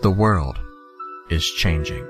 [0.00, 0.60] The world
[1.28, 2.06] is changing.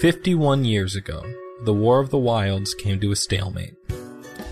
[0.00, 1.22] 51 years ago,
[1.64, 3.74] the War of the Wilds came to a stalemate.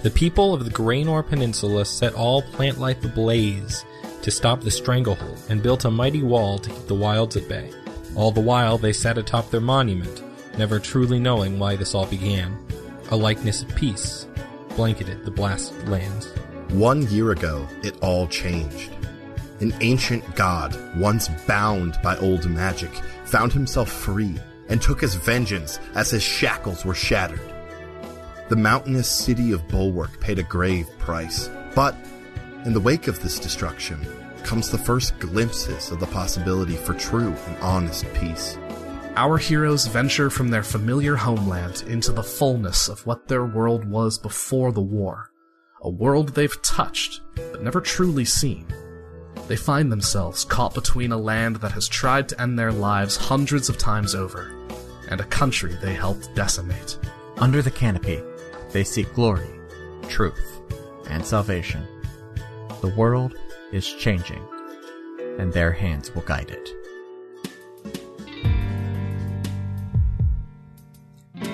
[0.03, 3.87] The people of the Graynor Peninsula set all plant life ablaze
[4.21, 7.73] to stop the stranglehold and built a mighty wall to keep the wilds at bay.
[8.15, 10.23] All the while, they sat atop their monument,
[10.59, 12.55] never truly knowing why this all began.
[13.13, 14.27] A likeness of peace
[14.77, 16.27] blanketed the blasted lands.
[16.69, 18.96] One year ago, it all changed.
[19.61, 22.91] An ancient god, once bound by old magic,
[23.25, 24.39] found himself free
[24.69, 27.41] and took his vengeance as his shackles were shattered.
[28.49, 31.97] The mountainous city of Bulwark paid a grave price, but
[32.65, 33.99] in the wake of this destruction
[34.45, 38.59] comes the first glimpses of the possibility for true and honest peace.
[39.17, 44.19] Our heroes venture from their familiar homeland into the fullness of what their world was
[44.19, 45.31] before the war.
[45.81, 48.67] A world they've touched, but never truly seen.
[49.49, 53.69] They find themselves caught between a land that has tried to end their lives hundreds
[53.69, 54.53] of times over,
[55.09, 56.99] and a country they helped decimate.
[57.37, 58.21] Under the canopy,
[58.73, 59.47] they seek glory,
[60.09, 60.61] truth,
[61.09, 61.87] and salvation.
[62.81, 63.39] The world
[63.71, 64.43] is changing,
[65.39, 66.69] and their hands will guide it.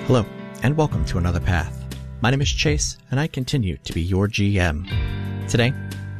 [0.07, 0.25] Hello,
[0.63, 1.79] and welcome to Another Path.
[2.21, 4.89] My name is Chase, and I continue to be your GM.
[5.47, 5.73] Today,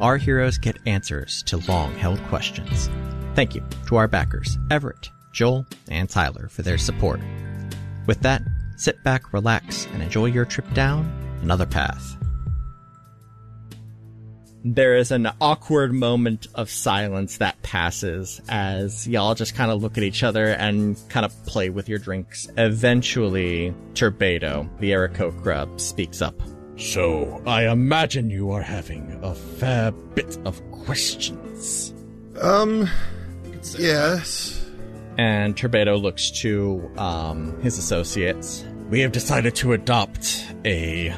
[0.04, 2.90] our heroes get answers to long held questions.
[3.36, 7.22] Thank you to our backers, Everett, Joel, and Tyler, for their support.
[8.06, 8.42] With that,
[8.76, 11.10] sit back, relax, and enjoy your trip down
[11.42, 12.18] another path.
[14.66, 19.98] There is an awkward moment of silence that passes as y'all just kind of look
[19.98, 22.50] at each other and kind of play with your drinks.
[22.58, 26.36] Eventually, Turbado, the Aarakocra, speaks up.
[26.78, 31.94] So, I imagine you are having a fair bit of questions.
[32.42, 32.90] Um,
[33.78, 34.60] yes.
[35.18, 38.66] And Turbado looks to um, his associates.
[38.90, 41.14] We have decided to adopt a.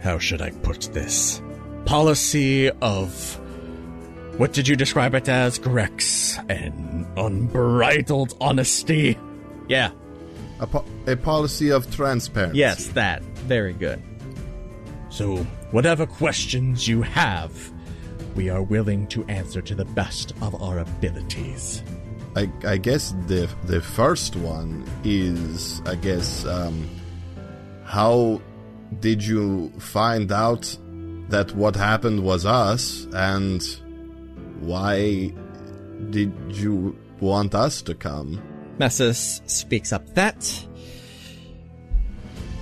[0.00, 1.42] How should I put this?
[1.84, 3.40] Policy of.
[4.38, 5.58] What did you describe it as?
[5.58, 9.18] Grex An unbridled honesty?
[9.68, 9.90] Yeah,
[10.60, 12.58] A, po- a policy of transparency.
[12.58, 13.22] yes, that.
[13.48, 14.00] Very good.
[15.10, 15.36] So,
[15.70, 17.72] whatever questions you have,
[18.34, 21.82] we are willing to answer to the best of our abilities.
[22.36, 26.88] I, I guess the the first one is I guess um,
[27.84, 28.40] how
[29.00, 30.76] did you find out
[31.28, 33.62] that what happened was us and
[34.60, 35.32] why
[36.10, 38.40] did you want us to come?
[38.78, 40.14] Messus speaks up.
[40.14, 40.67] That.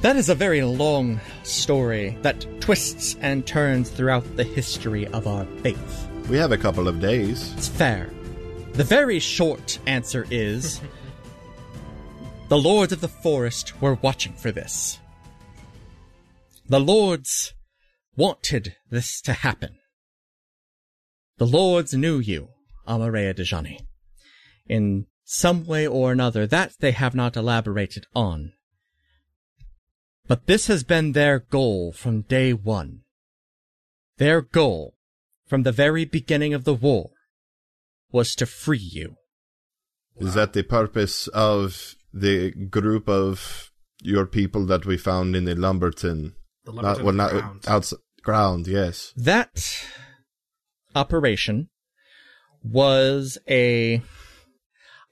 [0.07, 5.45] That is a very long story that twists and turns throughout the history of our
[5.65, 6.09] faith.
[6.29, 7.53] We have a couple of days.
[7.55, 8.09] It's fair.
[8.75, 10.81] The very short answer is
[12.49, 15.01] the lords of the forest were watching for this.
[16.69, 17.55] The lords
[18.17, 19.77] wanted this to happen.
[21.39, 22.51] The lords knew you,
[22.87, 23.81] Amarea Dejani.
[24.69, 28.53] In some way or another, that they have not elaborated on.
[30.29, 33.03] But this has been their goal from day one.
[34.19, 34.95] Their goal,
[35.47, 37.11] from the very beginning of the war,
[38.11, 39.17] was to free you.
[40.19, 43.71] Is that the purpose of the group of
[44.01, 46.35] your people that we found in the Lumberton?
[46.65, 47.65] The Not, Lumberton well, not ground.
[47.69, 48.67] outs- ground.
[48.67, 49.13] Yes.
[49.17, 49.63] That
[50.95, 51.69] operation
[52.65, 54.03] was a.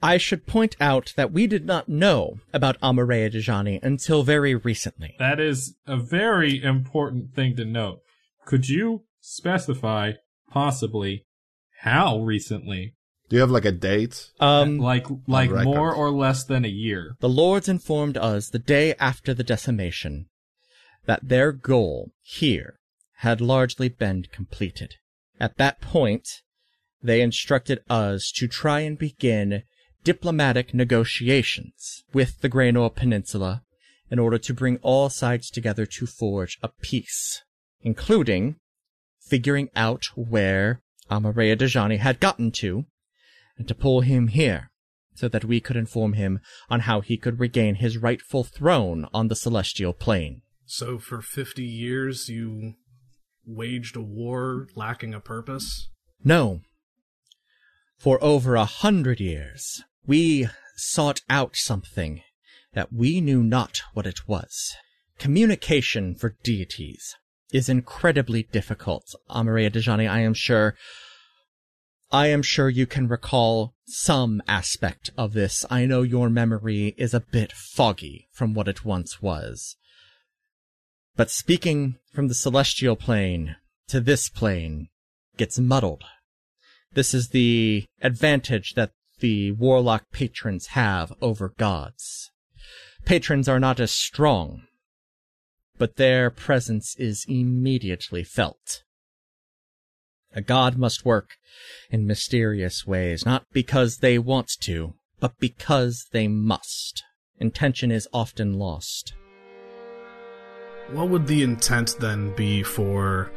[0.04, 5.16] I should point out that we did not know about Amarea Dejani until very recently.
[5.18, 8.02] That is a very important thing to note.
[8.44, 10.12] Could you specify,
[10.50, 11.24] possibly,
[11.80, 12.96] how recently?
[13.30, 14.30] Do you have like a date?
[14.40, 17.16] Um, like, like more or less than a year?
[17.20, 20.26] The lords informed us the day after the decimation
[21.06, 22.78] that their goal here
[23.20, 24.96] had largely been completed.
[25.40, 26.28] At that point,
[27.02, 29.62] they instructed us to try and begin
[30.04, 33.62] diplomatic negotiations with the Graynor Peninsula
[34.10, 37.42] in order to bring all sides together to forge a peace,
[37.80, 38.56] including
[39.18, 42.84] figuring out where Amarea Dejani had gotten to
[43.56, 44.70] and to pull him here
[45.14, 49.28] so that we could inform him on how he could regain his rightful throne on
[49.28, 50.42] the celestial plane.
[50.66, 52.74] So for 50 years you
[53.46, 55.88] waged a war lacking a purpose?
[56.22, 56.60] No.
[57.98, 62.22] For over a hundred years, we sought out something
[62.72, 64.74] that we knew not what it was.
[65.18, 67.14] Communication for deities
[67.52, 70.74] is incredibly difficult, Amaria Dejani, I am sure.
[72.10, 75.64] I am sure you can recall some aspect of this.
[75.70, 79.76] I know your memory is a bit foggy from what it once was.
[81.16, 83.56] But speaking from the celestial plane
[83.88, 84.88] to this plane
[85.36, 86.04] gets muddled.
[86.92, 88.92] This is the advantage that
[89.24, 92.30] the warlock patrons have over gods.
[93.06, 94.64] Patrons are not as strong,
[95.78, 98.82] but their presence is immediately felt.
[100.34, 101.30] A god must work
[101.88, 107.02] in mysterious ways, not because they want to, but because they must.
[107.38, 109.14] Intention is often lost.
[110.92, 113.32] What would the intent then be for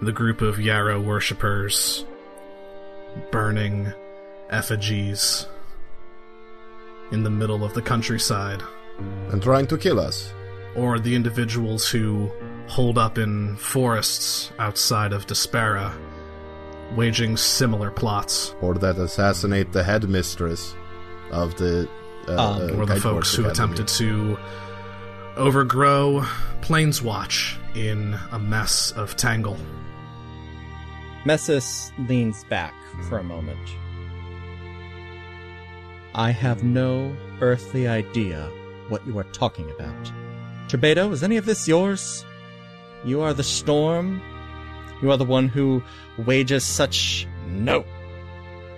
[0.00, 2.06] the group of Yarrow worshippers
[3.30, 3.92] burning
[4.50, 5.46] effigies
[7.12, 8.62] in the middle of the countryside?
[9.30, 10.32] And trying to kill us.
[10.74, 12.30] Or the individuals who
[12.68, 15.92] hold up in forests outside of Despera
[16.94, 20.74] waging similar plots, Or that assassinate the headmistress
[21.30, 21.88] of the.
[22.28, 23.52] Uh, Um, uh, or the folks Force who Academy.
[23.74, 24.38] attempted to
[25.36, 26.24] overgrow
[26.62, 29.56] Planeswatch in a mess of tangle.
[31.24, 32.74] Messus leans back
[33.08, 33.58] for a moment.
[36.16, 38.50] I have no earthly idea
[38.88, 40.12] what you are talking about.
[40.66, 42.24] Trebedo, is any of this yours?
[43.04, 44.22] You are the storm?
[45.02, 45.82] You are the one who
[46.24, 47.26] wages such.
[47.48, 47.84] No,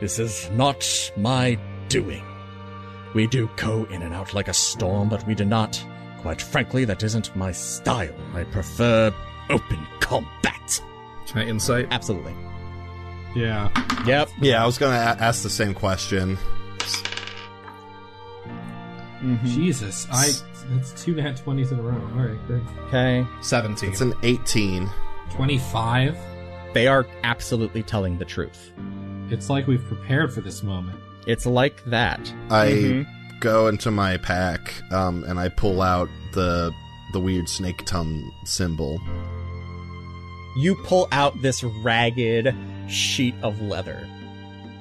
[0.00, 0.84] this is not
[1.16, 1.56] my
[1.88, 2.24] doing.
[3.14, 5.82] We do go in and out like a storm, but we do not.
[6.22, 8.14] Quite frankly, that isn't my style.
[8.34, 9.14] I prefer
[9.48, 10.82] open combat.
[11.28, 11.86] Can I insight?
[11.92, 12.34] Absolutely.
[13.36, 13.70] Yeah.
[14.06, 14.28] Yep.
[14.40, 16.36] Yeah, I was gonna a- ask the same question.
[19.44, 20.06] Jesus.
[20.10, 20.30] I.
[20.70, 21.94] That's two nat 20s in a row.
[22.18, 22.62] Alright, good.
[22.88, 23.26] Okay.
[23.40, 23.90] 17.
[23.90, 24.88] It's an 18.
[25.30, 26.16] 25?
[26.74, 28.72] They are absolutely telling the truth.
[29.30, 30.98] It's like we've prepared for this moment.
[31.26, 32.20] It's like that.
[32.50, 33.06] I Mhm.
[33.40, 36.72] go into my pack um, and I pull out the
[37.14, 39.00] the weird snake tongue symbol.
[40.56, 42.52] you pull out this ragged
[42.88, 44.06] sheet of leather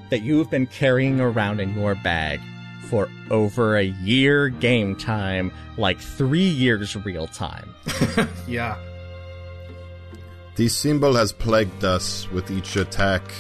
[0.10, 2.40] that you've been carrying around in your bag
[2.86, 7.74] for over a year game time, like three years real time.
[8.48, 8.78] yeah.
[10.56, 13.32] The symbol has plagued us with each attack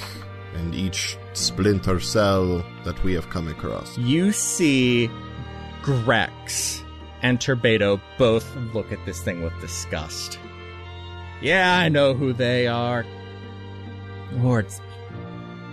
[0.53, 3.97] and each splinter cell that we have come across.
[3.97, 5.09] You see
[5.81, 6.83] Grex
[7.21, 10.39] and Turbedo both look at this thing with disgust.
[11.41, 13.05] Yeah, I know who they are.
[14.33, 14.81] Lords.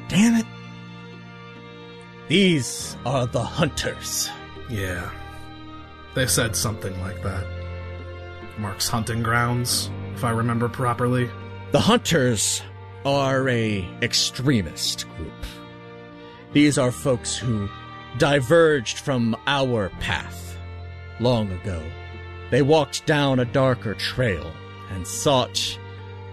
[0.08, 0.46] Damn it.
[2.28, 4.30] These are the hunters.
[4.70, 5.10] Yeah.
[6.14, 7.44] They said something like that.
[8.58, 11.28] Mark's hunting grounds, if I remember properly.
[11.72, 12.62] The Hunters
[13.04, 15.32] are a extremist group.
[16.52, 17.68] These are folks who
[18.16, 20.56] diverged from our path
[21.20, 21.82] long ago.
[22.50, 24.50] They walked down a darker trail
[24.90, 25.78] and sought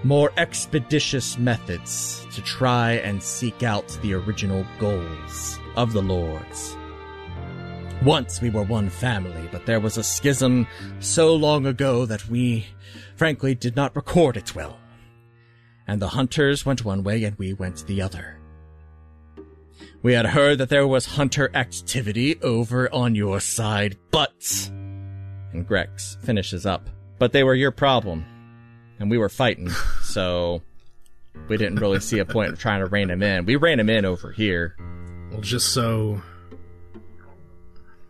[0.03, 6.75] more expeditious methods to try and seek out the original goals of the Lords.
[8.03, 10.65] Once we were one family, but there was a schism
[10.99, 12.65] so long ago that we,
[13.15, 14.79] frankly, did not record it well.
[15.87, 18.39] And the hunters went one way and we went the other.
[20.03, 24.69] We had heard that there was hunter activity over on your side, but.
[25.53, 26.89] And Grex finishes up.
[27.19, 28.25] But they were your problem.
[28.99, 29.69] And we were fighting,
[30.01, 30.63] so.
[31.47, 33.45] We didn't really see a point of trying to rein him in.
[33.45, 34.75] We ran him in over here.
[35.31, 36.21] Well, just so.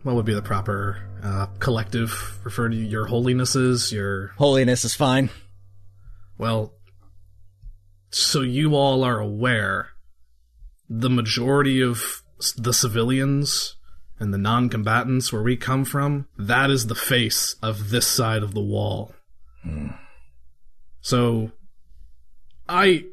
[0.02, 2.40] What would be the proper uh, collective?
[2.42, 4.28] Refer to your holinesses, your.
[4.38, 5.30] Holiness is fine.
[6.36, 6.74] Well,
[8.10, 9.90] so you all are aware,
[10.88, 12.22] the majority of
[12.56, 13.76] the civilians
[14.18, 18.42] and the non combatants where we come from, that is the face of this side
[18.42, 19.14] of the wall.
[21.00, 21.52] So,
[22.68, 23.04] I.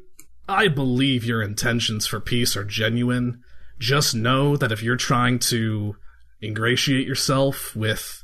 [0.48, 3.44] I believe your intentions for peace are genuine.
[3.80, 5.96] Just know that if you're trying to
[6.40, 8.22] ingratiate yourself with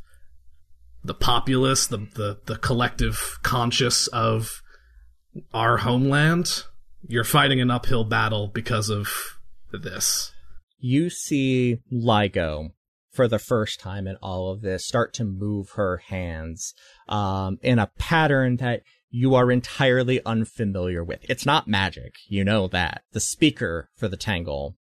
[1.03, 4.63] the populace, the, the, the collective conscious of
[5.53, 6.63] our homeland,
[7.09, 9.11] you're fighting an uphill battle because of
[9.73, 10.33] this.
[10.79, 12.71] you see Ligo
[13.13, 16.75] for the first time in all of this start to move her hands
[17.09, 21.21] um, in a pattern that you are entirely unfamiliar with.
[21.29, 23.03] It's not magic, you know that.
[23.13, 24.77] The speaker for the Tangle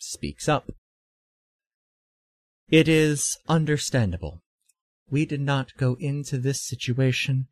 [0.00, 0.70] speaks up.
[2.68, 4.42] It is understandable.
[5.10, 7.48] We did not go into this situation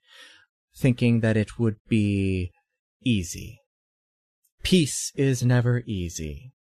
[0.77, 2.53] thinking that it would be
[3.05, 3.61] easy.
[4.63, 6.53] Peace is never easy.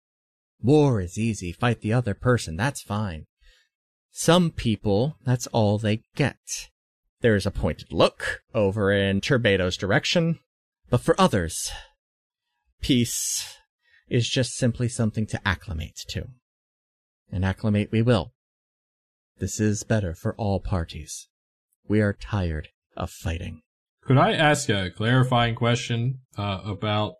[0.60, 1.52] War is easy.
[1.52, 2.56] Fight the other person.
[2.56, 3.26] That's fine.
[4.10, 6.68] Some people, that's all they get.
[7.20, 10.40] There is a pointed look over in Turbado's direction,
[10.90, 11.70] but for others,
[12.80, 13.57] peace
[14.10, 16.26] is just simply something to acclimate to.
[17.30, 18.32] And acclimate we will.
[19.38, 21.28] This is better for all parties.
[21.86, 23.62] We are tired of fighting.
[24.02, 27.14] Could I ask a clarifying question uh, about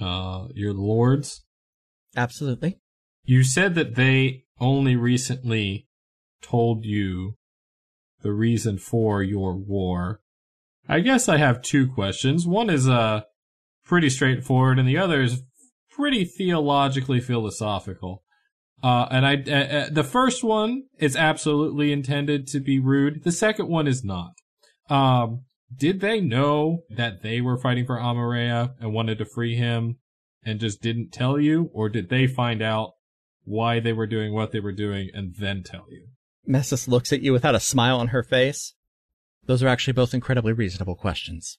[0.00, 1.44] uh, your lords?
[2.16, 2.78] Absolutely.
[3.24, 5.86] You said that they only recently
[6.42, 7.36] told you
[8.22, 10.20] the reason for your war.
[10.88, 12.46] I guess I have two questions.
[12.46, 13.22] One is uh
[13.84, 15.42] pretty straightforward, and the other is
[15.98, 18.22] pretty theologically philosophical.
[18.82, 23.24] Uh, and I, uh, uh, the first one is absolutely intended to be rude.
[23.24, 24.32] The second one is not.
[24.88, 25.42] Um,
[25.74, 29.96] did they know that they were fighting for Amareya and wanted to free him
[30.44, 31.70] and just didn't tell you?
[31.74, 32.92] Or did they find out
[33.44, 36.06] why they were doing what they were doing and then tell you?
[36.46, 38.74] Messus looks at you without a smile on her face.
[39.46, 41.58] Those are actually both incredibly reasonable questions.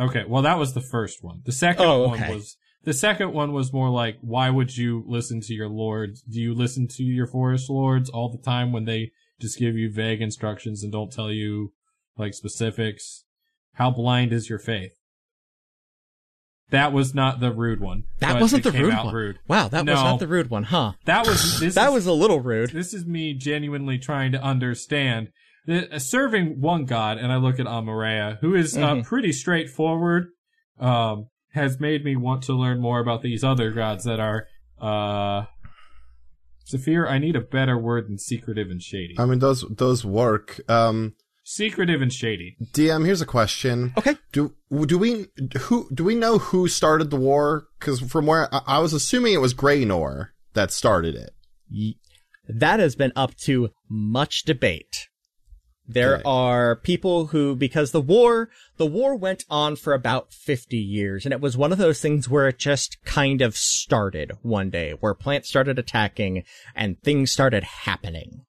[0.00, 1.42] Okay, well that was the first one.
[1.44, 2.34] The second Oh, one okay.
[2.34, 6.22] was the second one was more like why would you listen to your lords?
[6.22, 9.90] Do you listen to your forest lords all the time when they just give you
[9.92, 11.72] vague instructions and don't tell you
[12.16, 13.24] like specifics?
[13.74, 14.92] How blind is your faith?
[16.70, 18.04] That was not the rude one.
[18.18, 19.14] That wasn't the rude one.
[19.14, 19.38] rude.
[19.48, 20.92] Wow, that was not the rude one, huh?
[21.06, 22.70] That was this that is- was a little rude.
[22.70, 25.28] this is me genuinely trying to understand
[25.66, 29.04] that uh, serving one god, and I look at Amareya, who is uh, Mhm.
[29.04, 30.28] pretty straightforward,
[30.78, 34.46] um, has made me want to learn more about these other gods that are,
[34.80, 35.46] uh,
[36.66, 39.14] Zephyr, I need a better word than secretive and shady.
[39.18, 40.60] I mean, those those work.
[40.68, 41.14] Um,
[41.44, 42.56] secretive and shady.
[42.72, 43.94] DM, here's a question.
[43.96, 44.16] Okay.
[44.32, 44.54] Do
[44.86, 45.28] do we
[45.60, 47.68] who do we know who started the war?
[47.78, 51.30] Because from where I, I was assuming it was Graynor that started it.
[51.70, 51.98] Ye-
[52.46, 55.08] That has been up to much debate.
[55.90, 56.22] There Okay.
[56.26, 61.32] are people who, because the war, the war went on for about 50 years, and
[61.32, 65.14] it was one of those things where it just kind of started one day, where
[65.14, 68.42] plants started attacking and things started happening.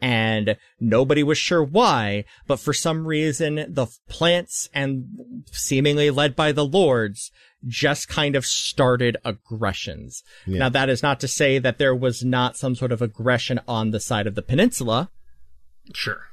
[0.00, 6.52] And nobody was sure why, but for some reason, the plants and seemingly led by
[6.52, 7.32] the lords
[7.66, 10.22] just kind of started aggressions.
[10.46, 10.58] Yeah.
[10.58, 13.90] Now that is not to say that there was not some sort of aggression on
[13.90, 15.10] the side of the peninsula,
[15.94, 16.26] Sure.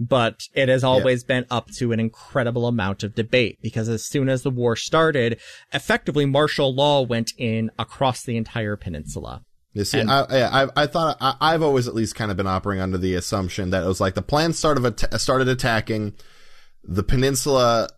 [0.00, 4.28] But it has always been up to an incredible amount of debate because as soon
[4.28, 5.40] as the war started,
[5.72, 9.42] effectively martial law went in across the entire peninsula.
[9.72, 10.22] You see, And- I,
[10.64, 13.70] I, I- thought I, I've always at least kind of been operating under the assumption
[13.70, 16.14] that it was like the plan started at- started attacking
[16.84, 17.88] the peninsula,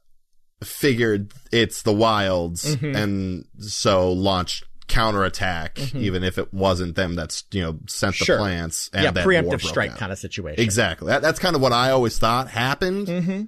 [0.62, 2.96] figured it's the wilds, Mm-hmm.
[2.96, 8.38] and so launched counterattack, even if it wasn't them that's you know sent the Sure.
[8.38, 8.90] plants.
[8.92, 9.98] And yeah, then war preemptive strike out.
[9.98, 10.62] kind of situation.
[10.62, 11.08] Exactly.
[11.08, 13.06] That, that's kind of what I always thought happened.
[13.06, 13.42] Mm-hmm.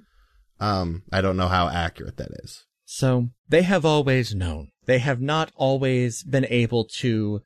[0.63, 2.63] Um, I don't know how accurate that is.
[2.85, 4.69] So they have always known.
[4.85, 7.41] They have not always been able to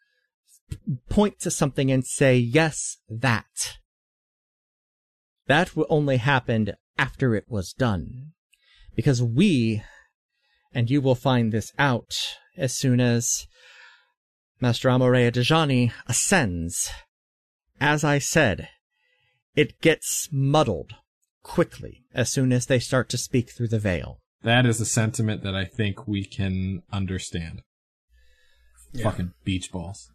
[1.09, 3.77] point to something and say, yes, that.
[5.47, 8.33] That only happened after it was done.
[8.95, 9.83] Because we,
[10.73, 13.47] and you will find this out as soon as
[14.59, 16.89] Master Amorea Dejani ascends.
[17.79, 18.69] As I said,
[19.55, 20.95] it gets muddled
[21.43, 24.19] quickly as soon as they start to speak through the veil.
[24.43, 27.61] That is a sentiment that I think we can understand.
[29.01, 30.09] Fucking beach balls.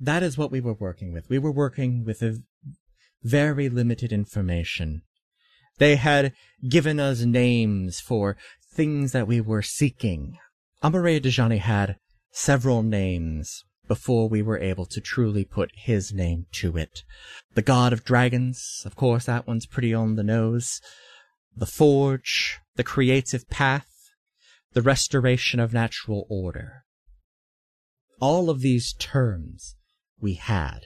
[0.00, 1.28] That is what we were working with.
[1.28, 2.38] We were working with a
[3.22, 5.02] very limited information.
[5.82, 6.32] They had
[6.68, 8.36] given us names for
[8.72, 10.38] things that we were seeking.
[10.80, 11.96] Amareya Dejani had
[12.30, 17.02] several names before we were able to truly put his name to it.
[17.54, 20.80] The God of Dragons, of course, that one's pretty on the nose.
[21.56, 23.90] The Forge, the Creative Path,
[24.74, 26.84] the Restoration of Natural Order.
[28.20, 29.74] All of these terms
[30.20, 30.82] we had.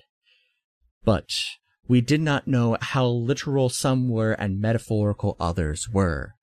[1.04, 1.34] But
[1.88, 6.34] we did not know how literal some were and metaphorical others were.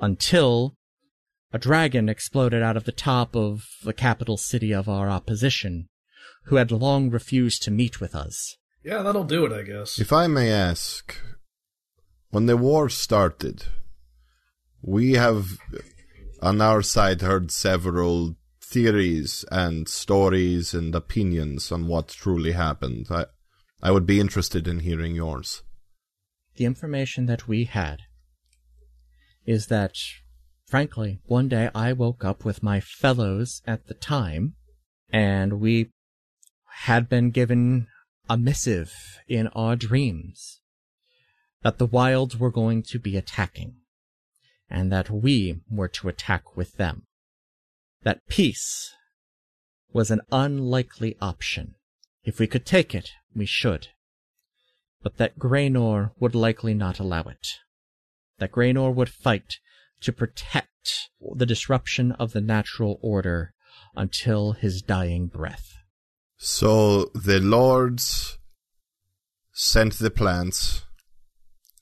[0.00, 0.74] Until
[1.52, 5.88] a dragon exploded out of the top of the capital city of our opposition,
[6.44, 8.56] who had long refused to meet with us.
[8.82, 9.98] Yeah, that'll do it, I guess.
[9.98, 11.16] If I may ask,
[12.30, 13.64] when the war started,
[14.82, 15.58] we have
[16.40, 23.06] on our side heard several theories and stories and opinions on what truly happened.
[23.10, 23.26] I,
[23.82, 25.62] I would be interested in hearing yours.
[26.56, 28.00] The information that we had
[29.44, 29.94] is that
[30.66, 34.54] frankly, one day I woke up with my fellows at the time,
[35.10, 35.90] and we
[36.84, 37.86] had been given
[38.28, 38.92] a missive
[39.28, 40.60] in our dreams
[41.62, 43.76] that the wilds were going to be attacking,
[44.68, 47.04] and that we were to attack with them.
[48.02, 48.92] That peace
[49.92, 51.74] was an unlikely option.
[52.24, 53.88] If we could take it, we should.
[55.02, 57.46] But that Graynor would likely not allow it.
[58.38, 59.58] That Graynor would fight
[60.00, 63.52] to protect the disruption of the natural order
[63.94, 65.74] until his dying breath.
[66.36, 68.38] So the lords
[69.52, 70.84] sent the plants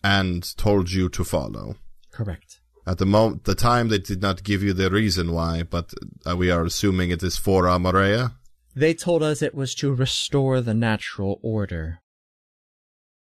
[0.03, 1.77] and told you to follow.
[2.13, 2.61] Correct.
[2.87, 5.95] At the moment, the time they did not give you the reason why, but
[6.27, 8.35] uh, we are assuming it is for Amareya.
[8.77, 12.01] They told us it was to restore the natural order.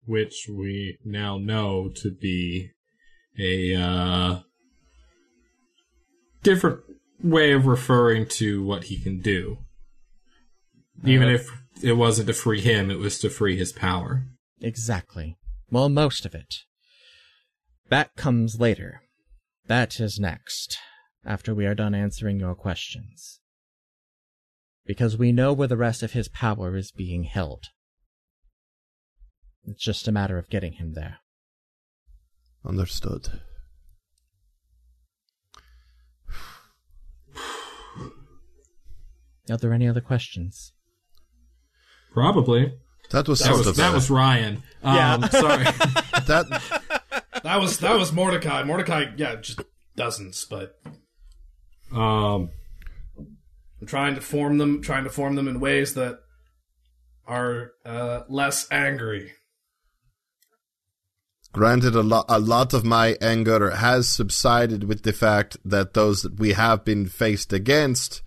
[0.06, 2.72] Which we now know to be
[3.40, 4.40] a uh,
[6.42, 6.82] different
[7.22, 9.60] way of referring to what he can do.
[11.06, 11.50] Even if
[11.82, 14.26] it wasn't to free him, it was to free his power.
[14.62, 15.38] Exactly.
[15.70, 16.56] Well, most of it.
[17.90, 19.02] That comes later.
[19.68, 20.78] That is next,
[21.26, 23.40] after we are done answering your questions.
[24.86, 27.66] Because we know where the rest of his power is being held.
[29.66, 31.20] It's just a matter of getting him there.
[32.66, 33.40] Understood.
[39.50, 40.74] Are there any other questions?
[42.14, 42.74] Probably.
[43.12, 44.64] That was That sort was of that a- was Ryan.
[44.84, 45.28] Um, Yeah.
[45.30, 45.64] sorry.
[46.28, 46.62] that
[47.44, 48.64] That was that was Mordecai.
[48.64, 49.60] Mordecai, yeah, just
[49.96, 50.80] dozens, but
[51.92, 52.50] Um,
[53.84, 56.20] I'm trying to form them, trying to form them in ways that
[57.28, 59.34] are uh, less angry.
[61.52, 66.22] Granted, a lot, a lot of my anger has subsided with the fact that those
[66.22, 68.22] that we have been faced against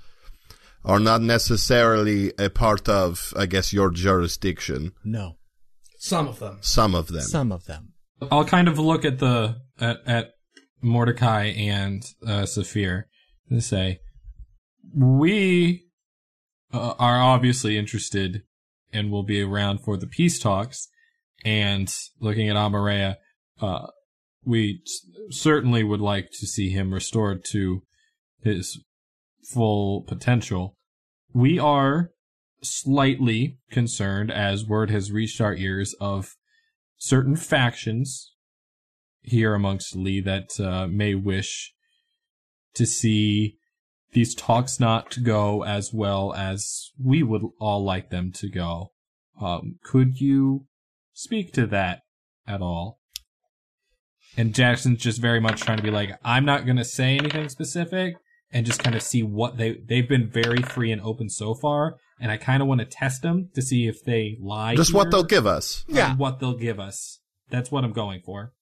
[0.84, 4.92] are not necessarily a part of, I guess, your jurisdiction.
[5.06, 5.38] No.
[5.98, 6.58] Some of them.
[6.60, 7.22] Some of them.
[7.22, 7.94] Some of them.
[8.30, 10.34] I'll kind of look at the at, at
[10.82, 13.08] Mordecai and uh, Saphir
[13.48, 14.00] and say,
[14.94, 15.86] we
[16.72, 18.42] uh, are obviously interested
[18.92, 20.88] and will be around for the peace talks.
[21.44, 23.16] And looking at Amareya,
[23.60, 23.86] uh,
[24.44, 24.82] we
[25.30, 27.82] certainly would like to see him restored to
[28.42, 28.82] his
[29.52, 30.76] full potential.
[31.32, 32.10] We are
[32.62, 36.34] slightly concerned as word has reached our ears of
[36.96, 38.32] certain factions
[39.22, 41.72] here amongst Lee that uh, may wish
[42.74, 43.56] to see
[44.16, 48.92] these talks not to go as well as we would all like them to go.
[49.38, 50.64] Um, could you
[51.12, 52.00] speak to that
[52.48, 52.98] at all?
[54.34, 57.50] And Jackson's just very much trying to be like, I'm not going to say anything
[57.50, 58.16] specific
[58.50, 61.96] and just kind of see what they, they've been very free and open so far.
[62.18, 64.76] And I kind of want to test them to see if they lie.
[64.76, 65.84] Just what they'll give us.
[65.88, 66.16] Yeah.
[66.16, 67.20] what they'll give us.
[67.50, 68.54] That's what I'm going for.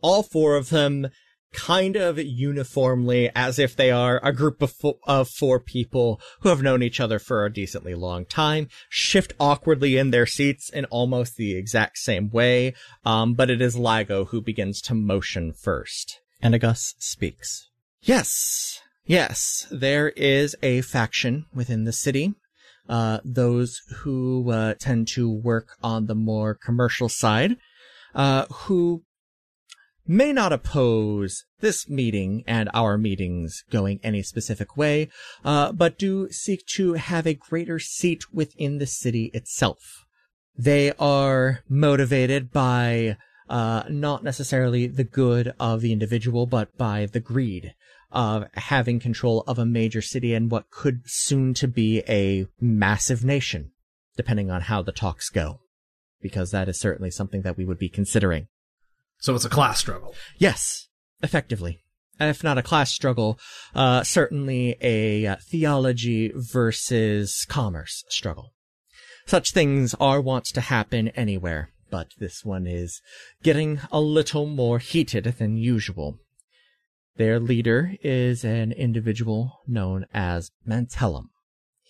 [0.00, 1.08] all four of them
[1.54, 6.48] kind of uniformly as if they are a group of, fo- of four people who
[6.48, 10.84] have known each other for a decently long time shift awkwardly in their seats in
[10.86, 16.20] almost the exact same way um, but it is Ligo who begins to motion first.
[16.42, 17.70] Enagus speaks.
[18.02, 22.34] Yes yes there is a faction within the city.
[22.86, 27.56] Uh, those who uh, tend to work on the more commercial side
[28.14, 29.02] uh, who
[30.06, 35.08] may not oppose this meeting and our meetings going any specific way,
[35.44, 40.04] uh, but do seek to have a greater seat within the city itself.
[40.56, 43.16] They are motivated by
[43.48, 47.74] uh, not necessarily the good of the individual, but by the greed
[48.12, 53.24] of having control of a major city and what could soon to be a massive
[53.24, 53.72] nation,
[54.16, 55.60] depending on how the talks go.
[56.22, 58.46] Because that is certainly something that we would be considering.
[59.24, 60.14] So it's a class struggle.
[60.36, 60.88] Yes,
[61.22, 61.80] effectively.
[62.20, 63.38] If not a class struggle,
[63.74, 68.52] uh, certainly a uh, theology versus commerce struggle.
[69.24, 73.00] Such things are wont to happen anywhere, but this one is
[73.42, 76.18] getting a little more heated than usual.
[77.16, 81.30] Their leader is an individual known as Mantellum.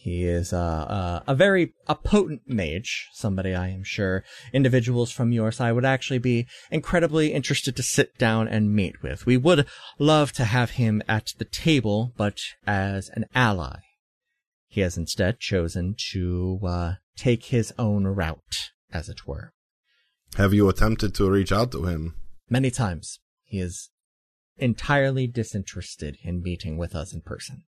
[0.04, 5.32] He is uh, uh, a very a potent mage, somebody I am sure individuals from
[5.32, 9.24] your side would actually be incredibly interested to sit down and meet with.
[9.24, 9.66] We would
[9.98, 13.78] love to have him at the table, but as an ally.
[14.68, 19.54] He has instead chosen to uh, take his own route, as it were.
[20.36, 22.14] Have you attempted to reach out to him?
[22.50, 23.88] Many times he is
[24.58, 27.62] entirely disinterested in meeting with us in person.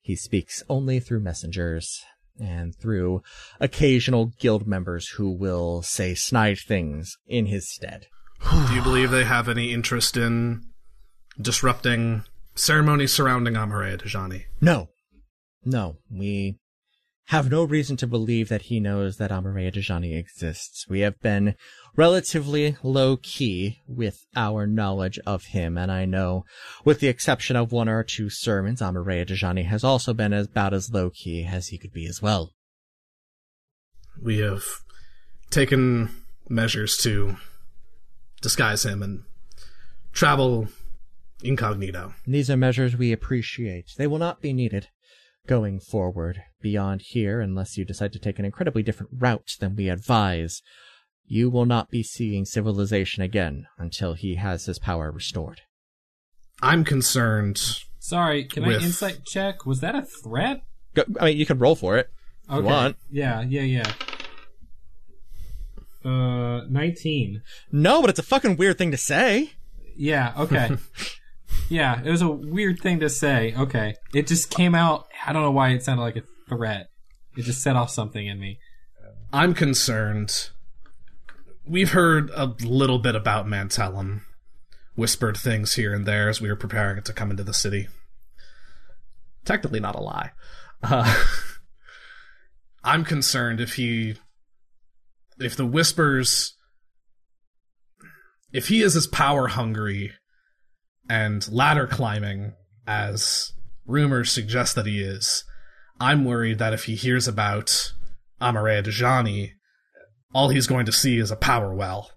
[0.00, 2.04] He speaks only through messengers
[2.40, 3.22] and through
[3.60, 8.06] occasional guild members who will say snide things in his stead.
[8.50, 10.62] Do you believe they have any interest in
[11.40, 14.44] disrupting ceremonies surrounding Amareya Dejani?
[14.60, 14.88] No.
[15.64, 16.58] No, we
[17.28, 20.86] have no reason to believe that he knows that Amareya Dejani exists.
[20.88, 21.56] We have been
[21.94, 26.46] relatively low key with our knowledge of him, and I know,
[26.86, 30.90] with the exception of one or two sermons, Amareya Dejani has also been about as
[30.90, 32.54] low key as he could be as well.
[34.22, 34.64] We have
[35.50, 36.08] taken
[36.48, 37.36] measures to
[38.40, 39.24] disguise him and
[40.14, 40.68] travel
[41.42, 42.14] incognito.
[42.26, 43.92] These are measures we appreciate.
[43.98, 44.88] They will not be needed
[45.48, 49.88] going forward beyond here unless you decide to take an incredibly different route than we
[49.88, 50.62] advise.
[51.24, 55.62] You will not be seeing civilization again until he has his power restored.
[56.62, 57.60] I'm concerned.
[57.98, 59.66] Sorry, can With- I insight check?
[59.66, 60.62] Was that a threat?
[60.94, 62.10] Go, I mean, you could roll for it.
[62.50, 62.62] Okay.
[62.62, 62.96] want.
[63.10, 63.92] Yeah, yeah, yeah.
[66.04, 67.42] Uh, 19.
[67.72, 69.52] No, but it's a fucking weird thing to say.
[69.96, 70.70] Yeah, okay.
[71.68, 73.54] yeah, it was a weird thing to say.
[73.56, 73.94] Okay.
[74.14, 75.06] It just came out.
[75.26, 76.88] I don't know why it sounded like a threat.
[77.36, 78.58] It just set off something in me.
[79.32, 80.50] I'm concerned.
[81.66, 84.22] We've heard a little bit about Mantellum,
[84.94, 87.88] whispered things here and there as we were preparing to come into the city.
[89.44, 90.32] Technically, not a lie.
[90.82, 91.24] Uh,
[92.84, 94.16] I'm concerned if he,
[95.38, 96.56] if the whispers,
[98.52, 100.12] if he is as power hungry
[101.08, 102.54] and ladder climbing
[102.86, 103.52] as
[103.86, 105.44] rumors suggest that he is,
[106.00, 107.92] I'm worried that if he hears about
[108.40, 109.52] Amareya Dejani,
[110.34, 112.10] all he's going to see is a power well.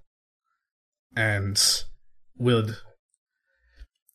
[1.16, 1.62] And
[2.38, 2.78] would,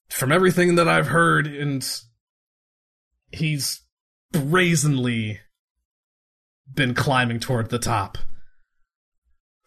[0.08, 1.86] from everything that I've heard, and
[3.32, 3.82] he's
[4.32, 5.40] brazenly
[6.72, 8.18] been climbing toward the top.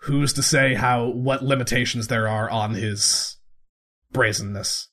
[0.04, 3.38] Who's to say how what limitations there are on his
[4.12, 4.89] brazenness?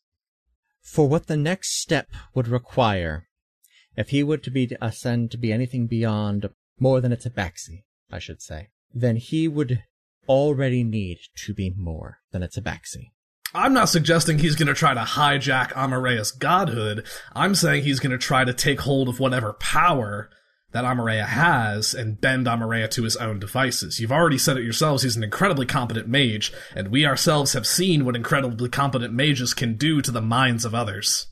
[0.87, 3.29] For what the next step would require,
[3.97, 8.21] if he were to be ascend to be anything beyond more than a tabaxi, I
[8.21, 9.83] should say, then he would
[10.29, 13.11] already need to be more than a tabaxi.
[13.53, 17.05] I'm not suggesting he's going to try to hijack Amareya's godhood.
[17.35, 20.31] I'm saying he's going to try to take hold of whatever power
[20.73, 24.01] that Amareya has and bend Amareya to his own devices.
[24.01, 28.05] You've already said it yourselves, he's an incredibly competent mage, and we ourselves have seen
[28.05, 31.29] what incredibly competent mages can do to the minds of others.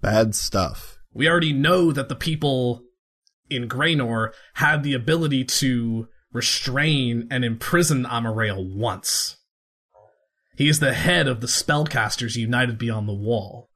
[0.00, 0.98] Bad stuff.
[1.12, 2.82] We already know that the people
[3.48, 9.36] in Graynor had the ability to restrain and imprison Amareya once.
[10.56, 13.70] He is the head of the spellcasters united beyond the wall.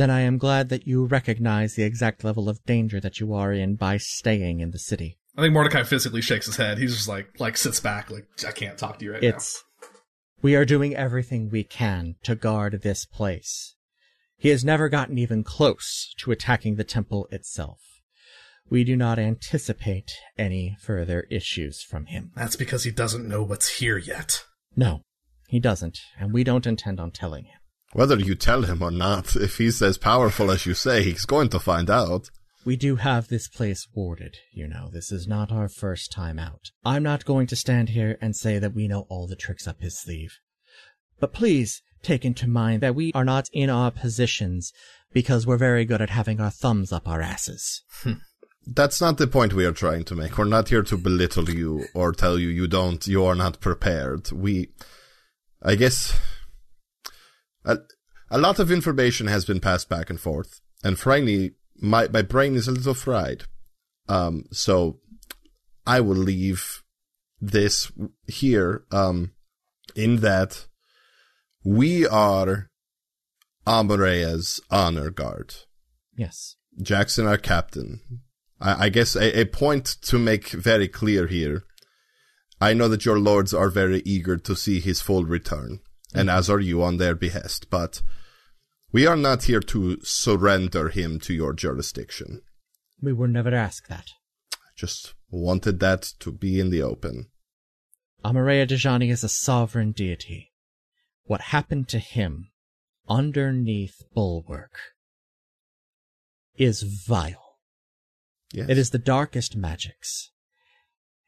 [0.00, 3.52] Then I am glad that you recognize the exact level of danger that you are
[3.52, 5.18] in by staying in the city.
[5.36, 6.78] I think Mordecai physically shakes his head.
[6.78, 9.62] He's just like like sits back, like I can't talk to you right It's.
[10.40, 13.76] We are doing everything we can to guard this place.
[14.38, 17.80] He has never gotten even close to attacking the temple itself.
[18.70, 22.32] We do not anticipate any further issues from him.
[22.34, 24.44] That's because he doesn't know what's here yet.
[24.74, 25.02] No,
[25.48, 27.59] he doesn't, and we don't intend on telling him.
[27.92, 31.48] Whether you tell him or not, if he's as powerful as you say, he's going
[31.50, 32.30] to find out.
[32.64, 34.90] We do have this place warded, you know.
[34.92, 36.70] This is not our first time out.
[36.84, 39.80] I'm not going to stand here and say that we know all the tricks up
[39.80, 40.38] his sleeve.
[41.18, 44.72] But please take into mind that we are not in our positions
[45.12, 47.82] because we're very good at having our thumbs up our asses.
[48.02, 48.14] Hmm.
[48.66, 50.36] That's not the point we are trying to make.
[50.36, 54.30] We're not here to belittle you or tell you you don't, you are not prepared.
[54.32, 54.68] We,
[55.62, 56.18] I guess,
[57.64, 57.78] a,
[58.30, 62.54] a lot of information has been passed back and forth, and frankly, my, my brain
[62.54, 63.44] is a little fried.
[64.08, 64.98] Um, so
[65.86, 66.82] I will leave
[67.40, 67.90] this
[68.26, 69.32] here, um,
[69.94, 70.66] in that
[71.64, 72.70] we are
[73.66, 75.54] Amarea's honor guard.
[76.16, 76.56] Yes.
[76.80, 78.00] Jackson, our captain.
[78.60, 81.64] I, I guess a, a point to make very clear here.
[82.60, 85.80] I know that your lords are very eager to see his full return,
[86.14, 86.32] and mm.
[86.32, 88.02] as are you on their behest, but
[88.92, 92.42] we are not here to surrender him to your jurisdiction.
[93.00, 94.08] We were never asked that.
[94.54, 97.26] I just wanted that to be in the open.
[98.24, 100.52] Amareya Dejani is a sovereign deity.
[101.24, 102.50] What happened to him
[103.08, 104.72] underneath Bulwark
[106.56, 107.58] is vile.
[108.52, 108.68] Yes.
[108.68, 110.30] It is the darkest magics.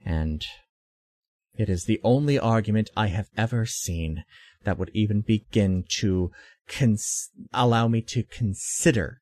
[0.04, 0.44] And
[1.54, 4.24] it is the only argument I have ever seen
[4.64, 6.30] that would even begin to
[6.68, 9.20] cons- allow me to consider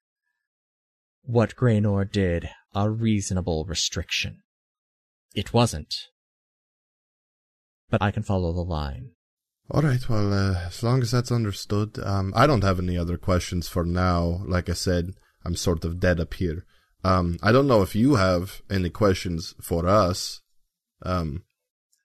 [1.23, 4.43] what Graynor did a reasonable restriction.
[5.35, 5.95] It wasn't.
[7.89, 9.11] But I can follow the line.
[9.71, 10.09] All right.
[10.09, 13.85] Well, uh, as long as that's understood, um, I don't have any other questions for
[13.85, 14.43] now.
[14.45, 15.13] Like I said,
[15.45, 16.65] I'm sort of dead up here.
[17.05, 20.41] Um, I don't know if you have any questions for us.
[21.03, 21.45] Um,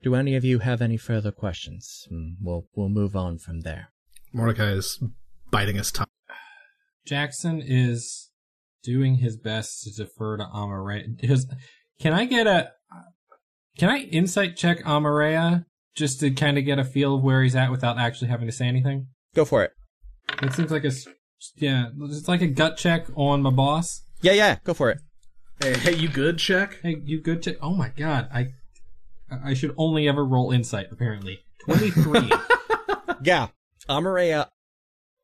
[0.04, 2.08] Do any of you have any further questions?
[2.12, 3.90] Mm, We'll we'll move on from there.
[4.34, 5.02] Mordecai is
[5.50, 6.08] biting his tongue.
[7.06, 8.30] Jackson is
[8.84, 11.18] doing his best to defer to Amareya.
[11.20, 11.48] Does-
[12.00, 12.72] Can I get a?
[13.78, 17.56] Can I insight check Amareya just to kind of get a feel of where he's
[17.56, 19.08] at without actually having to say anything?
[19.34, 19.72] Go for it.
[20.42, 21.08] It seems like a s-
[21.56, 24.02] yeah, it's like a gut check on my boss.
[24.22, 25.00] Yeah, yeah, go for it.
[25.62, 26.80] Hey, hey, you good, check?
[26.82, 27.56] Hey, you good check?
[27.62, 28.48] Oh my god, I
[29.30, 30.88] I should only ever roll insight.
[30.92, 32.32] Apparently, twenty three.
[33.24, 33.48] Yeah.
[33.90, 34.50] Amareya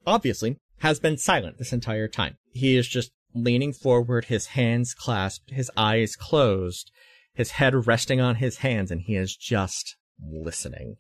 [0.05, 2.37] obviously has been silent this entire time.
[2.51, 6.91] He is just leaning forward, his hands clasped, his eyes closed,
[7.33, 10.95] his head resting on his hands, and he is just listening.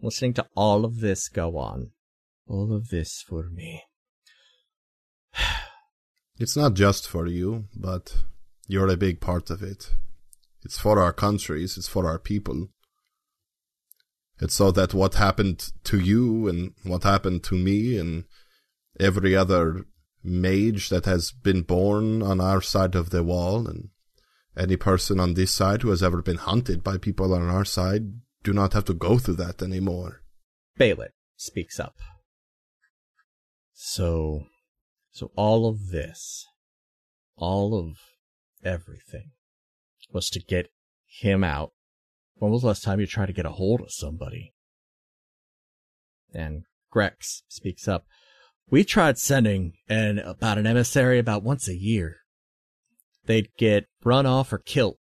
[0.00, 1.90] Listening to all of this go on.
[2.46, 3.82] All of this for me.
[6.38, 8.16] it's not just for you, but
[8.66, 9.90] you're a big part of it.
[10.66, 11.78] It's for our countries.
[11.78, 12.70] It's for our people.
[14.40, 18.24] It's so that what happened to you and what happened to me and
[18.98, 19.84] every other
[20.24, 23.90] mage that has been born on our side of the wall and
[24.56, 28.14] any person on this side who has ever been hunted by people on our side
[28.42, 30.22] do not have to go through that anymore.
[30.76, 31.94] Baylett speaks up.
[33.72, 34.46] So,
[35.12, 36.44] so all of this,
[37.36, 37.98] all of
[38.64, 39.30] everything
[40.16, 40.70] was to get
[41.06, 41.72] him out.
[42.34, 44.52] When was the last time you tried to get a hold of somebody?
[46.34, 48.06] And Grex speaks up.
[48.68, 52.16] We tried sending an about an emissary about once a year.
[53.26, 54.96] They'd get run off or killed.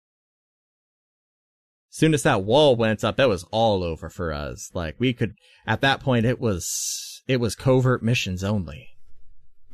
[1.89, 4.71] Soon as that wall went up, it was all over for us.
[4.75, 5.35] Like we could,
[5.67, 8.89] at that point, it was it was covert missions only.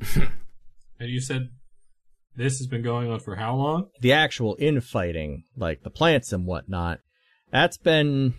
[0.15, 1.49] and you said
[2.41, 3.89] this has been going on for how long?
[4.01, 7.01] The actual infighting, like the plants and whatnot,
[7.53, 8.33] that's been,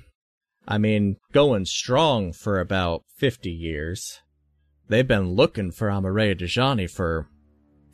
[0.67, 4.19] I mean, going strong for about fifty years.
[4.89, 7.27] They've been looking for Amareya Dejani for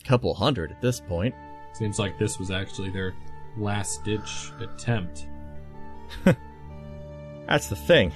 [0.01, 1.35] a couple hundred at this point.
[1.73, 3.13] Seems like this was actually their
[3.57, 5.27] last ditch attempt.
[7.47, 8.13] That's the thing.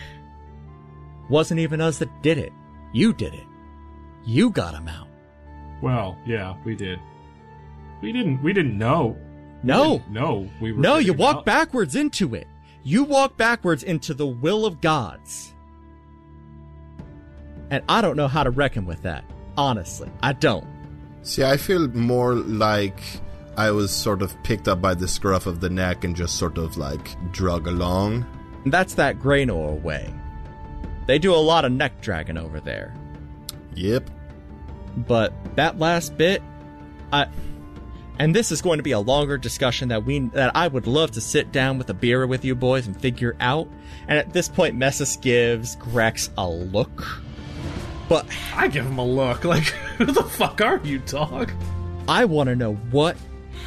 [1.29, 2.53] Wasn't even us that did it.
[2.93, 3.45] You did it.
[4.25, 5.07] You got him out.
[5.81, 6.99] Well, yeah, we did.
[8.01, 8.41] We didn't.
[8.43, 9.17] We didn't know.
[9.63, 10.01] No.
[10.09, 10.81] No, we were.
[10.81, 12.47] No, you walk out- backwards into it.
[12.83, 15.53] You walk backwards into the will of gods.
[17.69, 19.23] And I don't know how to reckon with that.
[19.57, 20.65] Honestly, I don't.
[21.21, 22.99] See, I feel more like
[23.55, 26.57] I was sort of picked up by the scruff of the neck and just sort
[26.57, 28.25] of like drug along.
[28.63, 30.11] And that's that Graynor way.
[31.07, 32.93] They do a lot of neck dragging over there.
[33.75, 34.09] Yep.
[34.97, 36.41] But that last bit,
[37.13, 37.27] I
[38.19, 41.11] and this is going to be a longer discussion that we that I would love
[41.11, 43.67] to sit down with a beer with you boys and figure out.
[44.07, 47.21] And at this point, Messis gives Grex a look.
[48.09, 49.43] But I give him a look.
[49.51, 49.63] Like,
[49.97, 51.51] who the fuck are you, dog?
[52.07, 53.15] I want to know what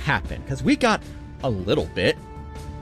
[0.04, 1.02] happened because we got
[1.42, 2.16] a little bit.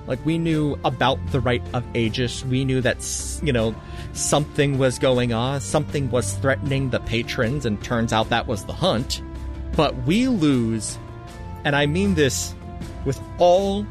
[0.06, 2.44] Like we knew about the right of Aegis.
[2.44, 2.98] We knew that
[3.42, 3.74] you know
[4.12, 5.60] something was going on.
[5.60, 9.22] Something was threatening the patrons, and turns out that was the hunt.
[9.76, 10.98] But we lose,
[11.64, 12.54] and I mean this
[13.04, 13.86] with all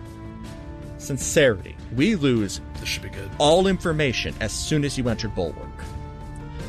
[0.98, 1.76] sincerity.
[1.96, 3.30] We lose This should be good.
[3.38, 5.70] all information as soon as you entered Bulwark.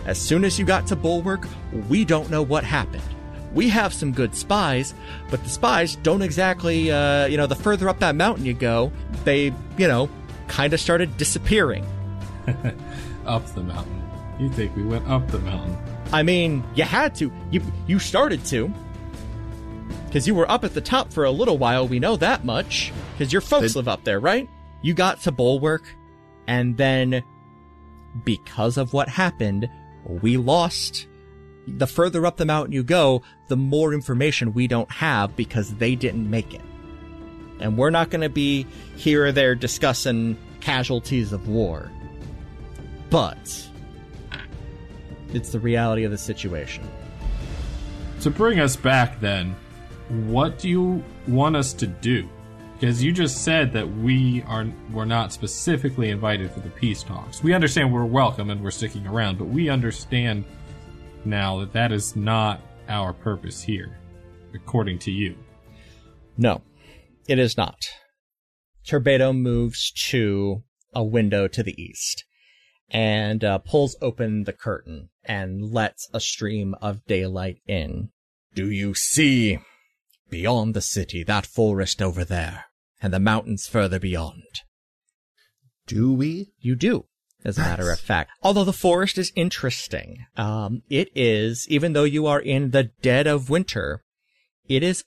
[0.07, 1.47] As soon as you got to Bulwark,
[1.89, 3.03] we don't know what happened.
[3.55, 4.95] We have some good spies,
[5.31, 8.91] but the spies don't exactly, uh, you know, the further up that mountain you go,
[9.25, 10.09] they, you know,
[10.49, 11.87] kind of started disappearing.
[13.27, 14.03] up the mountain.
[14.41, 15.77] You think we went up the mountain?
[16.13, 17.31] I mean, you had to.
[17.51, 18.73] You you started to.
[20.13, 22.93] Because you were up at the top for a little while, we know that much.
[23.13, 24.47] Because your folks They- live up there, right?
[24.83, 25.85] You got to Bulwark,
[26.47, 27.23] and then,
[28.23, 29.71] because of what happened,
[30.05, 31.07] we lost.
[31.67, 35.95] The further up the mountain you go, the more information we don't have because they
[35.95, 36.61] didn't make it.
[37.61, 41.91] And we're not going to be here or there discussing casualties of war.
[43.09, 43.67] But,
[45.33, 46.87] it's the reality of the situation.
[48.21, 49.57] To bring us back, then,
[50.13, 52.29] what do you want us to do?
[52.75, 57.43] Because you just said that we are we're not specifically invited for the peace talks.
[57.43, 60.45] We understand we're welcome and we're sticking around, but we understand
[61.25, 63.97] now that that is not our purpose here,
[64.55, 65.37] according to you.
[66.37, 66.61] No,
[67.27, 67.79] it is not.
[68.87, 72.25] Turbedo moves to a window to the east
[72.91, 78.11] and uh, pulls open the curtain and lets a stream of daylight in.
[78.55, 79.61] Do you see
[80.33, 82.65] beyond the city that forest over there
[83.03, 84.63] and the mountains further beyond?
[85.87, 86.53] Do we?
[86.59, 87.05] You do,
[87.45, 88.31] as a matter of fact.
[88.43, 93.27] Although the forest is interesting, um, it is, even though you are in the dead
[93.27, 94.05] of winter,
[94.67, 95.05] it is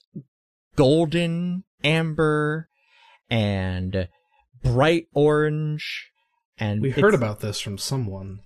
[0.75, 2.69] golden, amber,
[3.27, 4.07] and
[4.61, 6.11] bright orange.
[6.59, 8.41] And We heard about this from someone.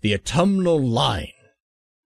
[0.00, 1.32] The autumnal line.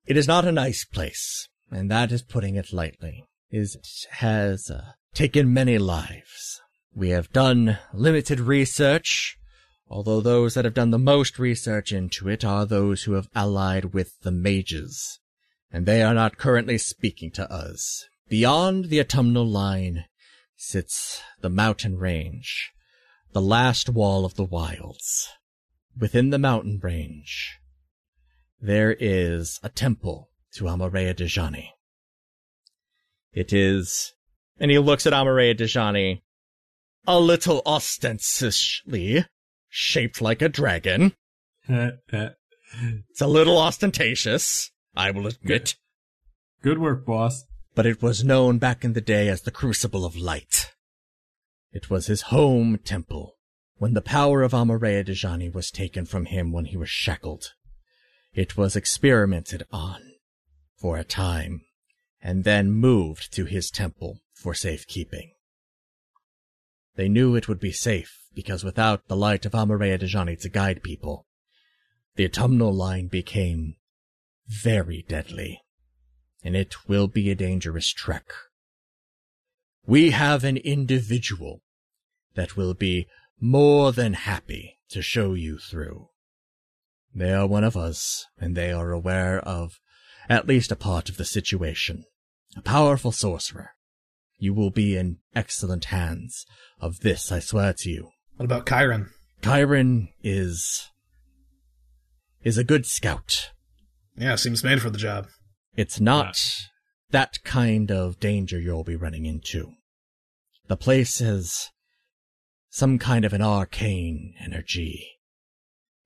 [0.06, 3.24] It is not a nice place, and that is putting it lightly.
[3.50, 6.60] Is has uh, taken many lives.
[6.94, 9.38] We have done limited research,
[9.86, 13.94] although those that have done the most research into it are those who have allied
[13.94, 15.20] with the mages,
[15.70, 18.04] and they are not currently speaking to us.
[18.28, 20.06] Beyond the autumnal line
[20.56, 22.72] sits the mountain range,
[23.32, 25.28] the last wall of the wilds.
[25.96, 27.58] Within the mountain range,
[28.60, 31.68] there is a temple to Amareya Dejani.
[33.36, 34.14] It is,
[34.58, 36.22] and he looks at Amareya Dejani,
[37.06, 39.26] a little ostentiously
[39.68, 41.12] shaped like a dragon.
[43.08, 45.76] It's a little ostentatious, I will admit,
[46.62, 47.44] Good work, boss.
[47.74, 50.72] but it was known back in the day as the Crucible of Light.
[51.70, 53.36] It was his home temple
[53.76, 57.52] when the power of Amareya Dejani was taken from him when he was shackled.
[58.32, 60.00] It was experimented on
[60.76, 61.65] for a time
[62.26, 65.30] and then moved to his temple for safekeeping.
[66.96, 70.82] They knew it would be safe because without the light of Amareya Dejani to guide
[70.82, 71.28] people,
[72.16, 73.76] the autumnal line became
[74.48, 75.60] very deadly,
[76.42, 78.32] and it will be a dangerous trek.
[79.86, 81.62] We have an individual
[82.34, 83.06] that will be
[83.40, 86.08] more than happy to show you through.
[87.14, 89.78] They are one of us, and they are aware of
[90.28, 92.04] at least a part of the situation.
[92.56, 93.70] A powerful sorcerer.
[94.38, 96.44] You will be in excellent hands
[96.80, 98.10] of this, I swear to you.
[98.36, 99.10] What about Chiron?
[99.42, 100.90] Chiron is
[102.42, 103.50] is a good scout.
[104.16, 105.26] Yeah, seems made for the job.
[105.76, 106.38] It's not
[107.10, 109.72] that kind of danger you'll be running into.
[110.68, 111.70] The place has
[112.70, 115.06] some kind of an arcane energy.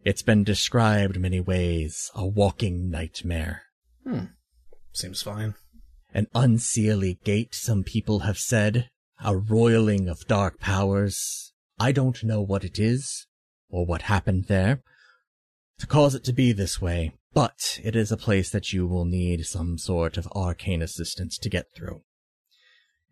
[0.05, 3.63] It's been described many ways, a walking nightmare.
[4.07, 4.27] Hmm.
[4.93, 5.55] Seems fine.
[6.13, 8.91] An unseelie gate, some people have said.
[9.25, 11.53] A roiling of dark powers.
[11.79, 13.27] I don't know what it is,
[13.69, 14.83] or what happened there,
[15.79, 19.05] to cause it to be this way, but it is a place that you will
[19.05, 22.03] need some sort of arcane assistance to get through.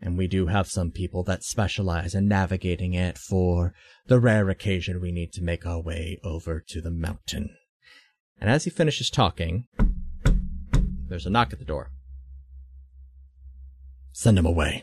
[0.00, 3.74] And we do have some people that specialize in navigating it for
[4.06, 7.56] the rare occasion we need to make our way over to the mountain.
[8.40, 9.66] And as he finishes talking,
[11.08, 11.90] there's a knock at the door.
[14.18, 14.82] Send him away.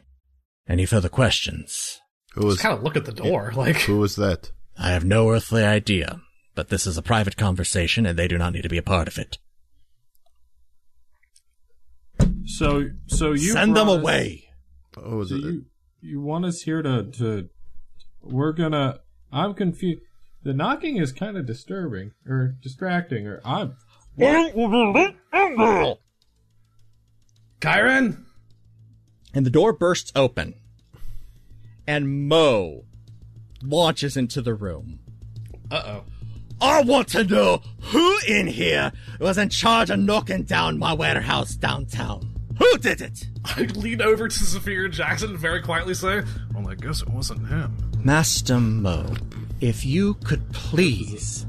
[0.66, 2.00] Any further questions?
[2.36, 4.52] Who was Just kind of look at the door, like who was that?
[4.80, 6.22] I have no earthly idea,
[6.56, 9.10] but this is a private conversation and they do not need to be a part
[9.10, 9.38] of it.
[12.46, 14.46] So, so you Send them brought us- away!
[14.96, 15.42] Oh, was So it?
[15.42, 15.66] you
[16.00, 17.50] you want us here to to
[18.22, 19.00] we're gonna
[19.34, 20.02] I'm confused.
[20.44, 23.76] The knocking is kind of disturbing or distracting or I'm
[27.62, 28.26] Chiron.
[29.36, 30.56] And the door bursts open,
[31.86, 32.86] and Mo
[33.62, 35.00] launches into the room.
[35.70, 36.04] Uh oh.
[36.62, 41.56] I want to know who in here was in charge of knocking down my warehouse
[41.56, 42.34] downtown.
[42.58, 43.28] Who did it?
[43.44, 47.50] I lean over to Sophia Jackson and very quietly say, "Well, I guess it wasn't
[47.50, 49.14] him." Master Mo,
[49.60, 51.46] if you could please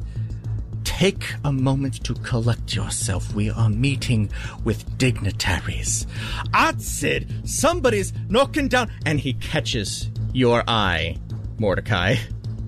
[0.96, 3.34] take a moment to collect yourself.
[3.34, 4.30] We are meeting
[4.64, 6.06] with dignitaries.
[6.54, 11.18] I said somebody's knocking down, and he catches your eye,
[11.58, 12.16] Mordecai.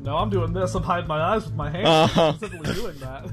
[0.02, 0.74] No, I'm doing this.
[0.74, 1.88] I'm hiding my eyes with my hands.
[1.88, 2.22] Uh-huh.
[2.28, 3.30] I'm specifically doing that.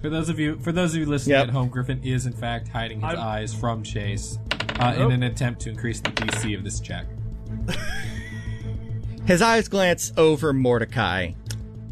[0.00, 1.48] for those of you for those of you listening Yep.
[1.48, 1.68] at home.
[1.68, 4.38] Griffin is in fact hiding his I'm- eyes from Chase
[4.78, 7.06] uh, in an attempt to increase the DC of this check.
[9.26, 11.32] His eyes glance over Mordecai,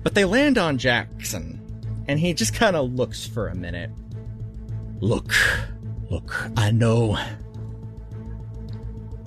[0.04, 1.60] but they land on Jackson,
[2.08, 3.90] and he just kind of looks for a minute.
[5.00, 5.32] Look,
[6.10, 7.18] look, I know.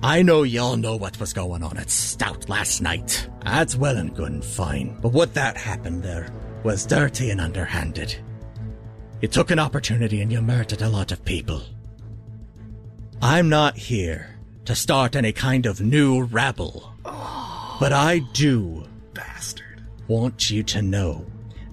[0.02, 3.28] I know y'all know what was going on at Stout last night.
[3.44, 4.98] That's well and good and fine.
[5.02, 8.16] But what that happened there was dirty and underhanded.
[9.22, 11.62] You took an opportunity and you murdered a lot of people.
[13.22, 16.94] I'm not here to start any kind of new rabble.
[17.04, 17.78] Oh.
[17.80, 19.84] But I do Bastard.
[20.08, 21.26] want you to know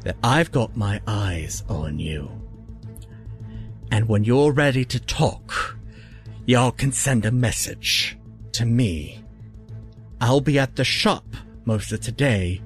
[0.06, 2.30] that I've got my eyes on you.
[3.90, 5.76] And when you're ready to talk,
[6.44, 8.16] y'all can send a message
[8.52, 9.24] to me.
[10.20, 11.24] I'll be at the shop
[11.64, 12.62] most of today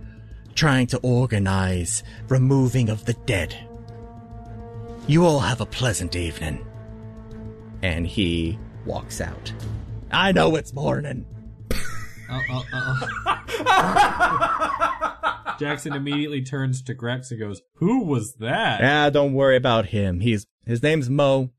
[0.55, 3.57] trying to organize removing of the dead.
[5.07, 6.67] You all have a pleasant evening.
[7.81, 9.51] And he walks out.
[10.13, 11.25] I know it's morning.
[12.31, 12.65] Oh, oh,
[13.67, 15.00] oh.
[15.61, 20.21] Jackson immediately turns to Grex and goes, "Who was that?" Ah, don't worry about him.
[20.21, 21.51] He's his name's Mo.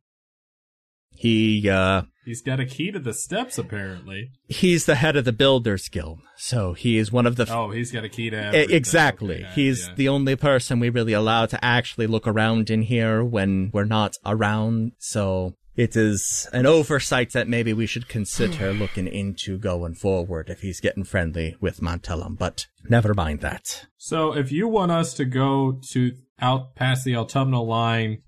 [1.12, 4.30] He uh He's got a key to the steps, apparently.
[4.48, 7.92] he's the head of the Builders Guild, so he is one of the Oh, he's
[7.92, 8.76] got a key to everything.
[8.76, 9.44] exactly.
[9.44, 9.94] Okay, he's yeah.
[9.96, 14.18] the only person we really allow to actually look around in here when we're not
[14.24, 14.92] around.
[15.00, 20.62] So it is an oversight that maybe we should consider looking into going forward if
[20.62, 22.38] he's getting friendly with Mantellum.
[22.38, 23.88] But never mind that.
[23.98, 28.20] So if you want us to go to out past the autumnal line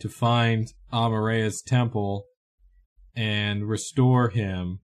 [0.00, 2.24] to find Amarea's temple
[3.14, 4.80] and restore him,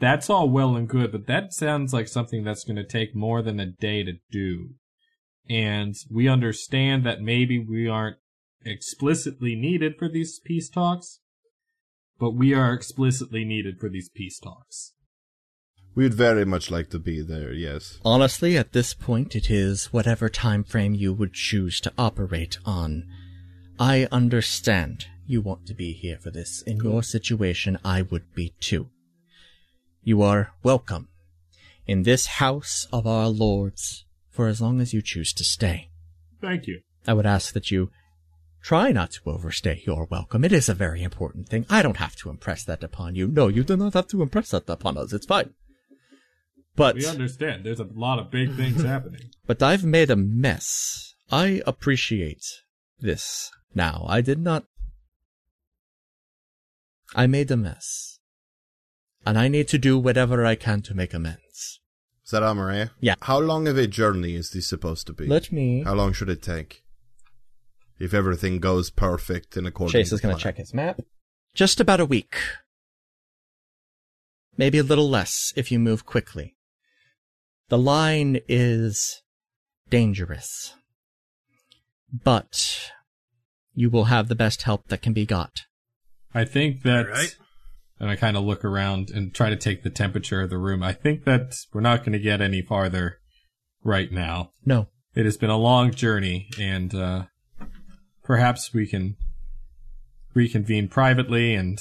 [0.00, 3.40] that's all well and good, but that sounds like something that's going to take more
[3.40, 4.70] than a day to do.
[5.48, 8.16] And we understand that maybe we aren't
[8.64, 11.20] explicitly needed for these peace talks,
[12.18, 14.92] but we are explicitly needed for these peace talks.
[15.94, 17.98] We'd very much like to be there, yes.
[18.04, 23.04] Honestly, at this point, it is whatever time frame you would choose to operate on.
[23.80, 26.62] I understand you want to be here for this.
[26.62, 28.90] In your situation, I would be too.
[30.02, 31.08] You are welcome
[31.86, 35.90] in this house of our lords for as long as you choose to stay.
[36.40, 36.82] Thank you.
[37.06, 37.90] I would ask that you
[38.62, 40.44] try not to overstay your welcome.
[40.44, 41.66] It is a very important thing.
[41.68, 43.28] I don't have to impress that upon you.
[43.28, 45.12] No, you do not have to impress that upon us.
[45.12, 45.54] It's fine.
[46.76, 47.64] But We understand.
[47.64, 49.30] There's a lot of big things happening.
[49.46, 51.14] but I've made a mess.
[51.30, 52.44] I appreciate
[53.00, 54.06] this now.
[54.08, 54.64] I did not.
[57.14, 58.20] I made a mess.
[59.26, 61.80] And I need to do whatever I can to make amends.
[62.24, 62.90] Is that Amaria?
[63.00, 63.14] Yeah.
[63.22, 65.26] How long of a journey is this supposed to be?
[65.26, 65.82] Let me.
[65.82, 66.84] How long should it take?
[67.98, 71.00] If everything goes perfect and according Chase to is going to check his map.
[71.54, 72.36] Just about a week.
[74.56, 76.56] Maybe a little less if you move quickly.
[77.68, 79.22] The line is
[79.90, 80.74] dangerous.
[82.12, 82.92] But
[83.74, 85.62] you will have the best help that can be got.
[86.34, 87.36] I think that, Alright.
[88.00, 90.82] and I kind of look around and try to take the temperature of the room.
[90.82, 93.18] I think that we're not going to get any farther
[93.84, 94.50] right now.
[94.64, 94.88] No.
[95.14, 97.24] It has been a long journey, and uh,
[98.28, 99.16] perhaps we can
[100.34, 101.80] reconvene privately and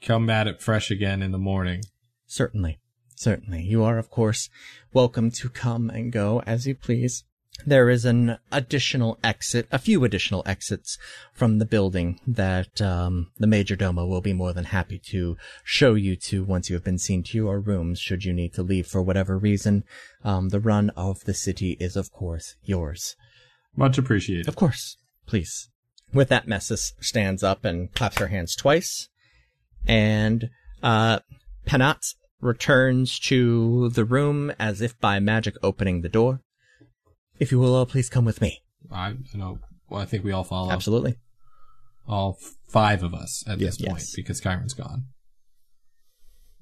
[0.00, 1.82] come at it fresh again in the morning.
[2.26, 2.78] Certainly.
[3.14, 3.64] Certainly.
[3.64, 4.48] You are, of course,
[4.94, 7.24] welcome to come and go as you please.
[7.66, 10.96] There is an additional exit, a few additional exits
[11.34, 15.94] from the building that um, the Major Domo will be more than happy to show
[15.94, 18.86] you to once you have been seen to your rooms should you need to leave
[18.86, 19.84] for whatever reason.
[20.24, 23.16] Um, the run of the city is, of course, yours.
[23.78, 24.48] Much appreciated.
[24.48, 24.96] Of course.
[25.26, 25.68] Please.
[26.12, 29.08] With that, Messis stands up and claps her hands twice.
[29.86, 30.50] And,
[30.82, 31.20] uh,
[31.66, 36.40] Penat returns to the room as if by magic opening the door.
[37.38, 38.62] If you will all please come with me.
[38.90, 39.58] I you know.
[39.88, 40.70] Well, I think we all follow.
[40.72, 41.16] Absolutely.
[42.06, 43.76] All five of us at Yes.
[43.76, 44.12] this point Yes.
[44.16, 45.06] because Kyron's gone.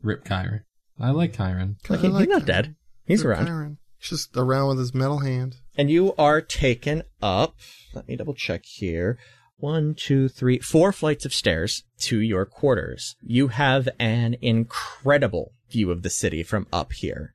[0.02, 0.60] Rip Kyron.
[0.98, 1.76] I like Kyron.
[1.88, 2.62] Like, I he- like he's not that.
[2.64, 2.76] dead.
[3.06, 3.48] He's around.
[3.48, 3.78] Aaron.
[3.98, 5.56] He's just around with his metal hand.
[5.76, 7.56] And you are taken up.
[7.94, 9.18] Let me double check here.
[9.58, 13.16] One, two, three, four flights of stairs to your quarters.
[13.22, 17.34] You have an incredible view of the city from up here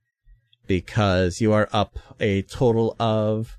[0.67, 3.57] because you are up a total of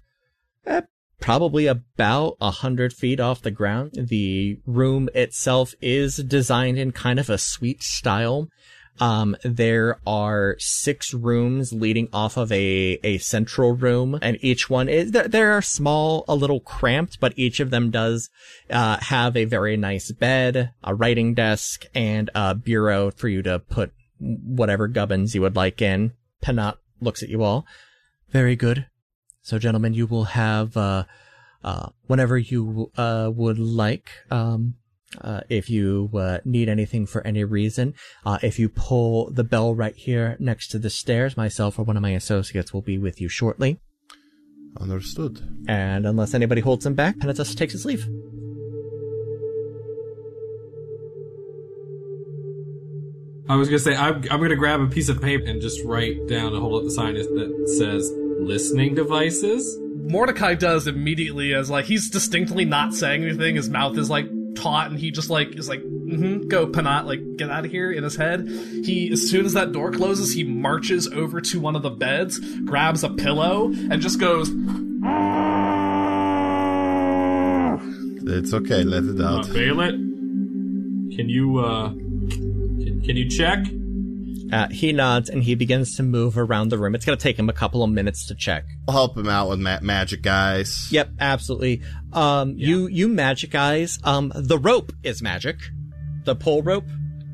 [0.65, 0.83] eh,
[1.21, 3.93] probably about a hundred feet off the ground.
[3.95, 8.49] The room itself is designed in kind of a suite style.
[9.01, 14.89] Um, there are six rooms leading off of a, a central room, and each one
[14.89, 18.29] is, they're, they're small, a little cramped, but each of them does,
[18.71, 23.59] uh, have a very nice bed, a writing desk, and a bureau for you to
[23.59, 26.13] put whatever gubbins you would like in.
[26.43, 27.67] Penat looks at you all.
[28.31, 28.87] Very good.
[29.41, 31.05] So, gentlemen, you will have, uh,
[31.65, 34.75] uh, whenever you, uh, would like, um,
[35.21, 37.95] uh, if you uh, need anything for any reason,
[38.25, 41.97] uh, if you pull the bell right here next to the stairs, myself or one
[41.97, 43.79] of my associates will be with you shortly.
[44.81, 45.41] Understood.
[45.69, 48.09] And unless anybody holds him back, Penitus takes his leave.
[53.49, 56.27] I was gonna say I'm, I'm gonna grab a piece of paper and just write
[56.27, 58.11] down and hold up the sign that says
[58.41, 59.79] listening devices.
[60.09, 63.57] Mordecai does immediately as like he's distinctly not saying anything.
[63.57, 67.21] His mouth is like taut, and he just like is like, mm-hmm, "Go, Panat, like
[67.37, 68.47] get out of here." In his head,
[68.85, 72.39] he as soon as that door closes, he marches over to one of the beds,
[72.65, 74.51] grabs a pillow, and just goes.
[78.25, 79.47] It's okay, let it Uh, out.
[79.47, 79.95] Baylet,
[81.17, 83.65] can you uh, can, can you check?
[84.53, 86.95] Uh, he nods and he begins to move around the room.
[86.95, 88.65] It's going to take him a couple of minutes to check.
[88.87, 90.93] I'll help him out with ma- magic, guys.
[90.93, 91.81] Yep, absolutely.
[92.13, 95.57] Um, you, you magic guys, um, the rope is magic.
[96.25, 96.85] The pull rope.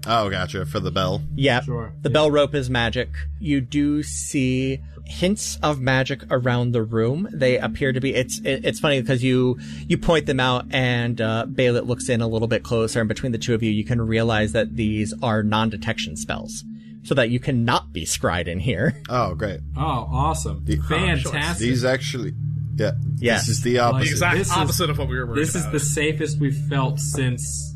[0.07, 0.65] Oh, gotcha.
[0.65, 1.21] For the bell.
[1.35, 1.61] Yeah.
[1.61, 1.93] Sure.
[2.03, 3.09] The bell rope is magic.
[3.41, 7.29] You do see hints of magic around the room.
[7.33, 9.59] They appear to be, it's, it, it's funny because you,
[9.89, 13.33] you point them out and, uh, Baylet looks in a little bit closer and between
[13.33, 16.63] the two of you, you can realize that these are non-detection spells.
[17.09, 18.93] So that you cannot be scryed in here.
[19.09, 19.61] Oh, great.
[19.79, 20.63] Oh, awesome!
[20.65, 21.59] The- Fantastic.
[21.67, 22.35] These actually,
[22.77, 22.91] yeah.
[23.17, 23.47] Yes.
[23.47, 25.55] This is the The opposite exact This is- opposite of what we were worried this
[25.55, 27.75] is the safest we've felt since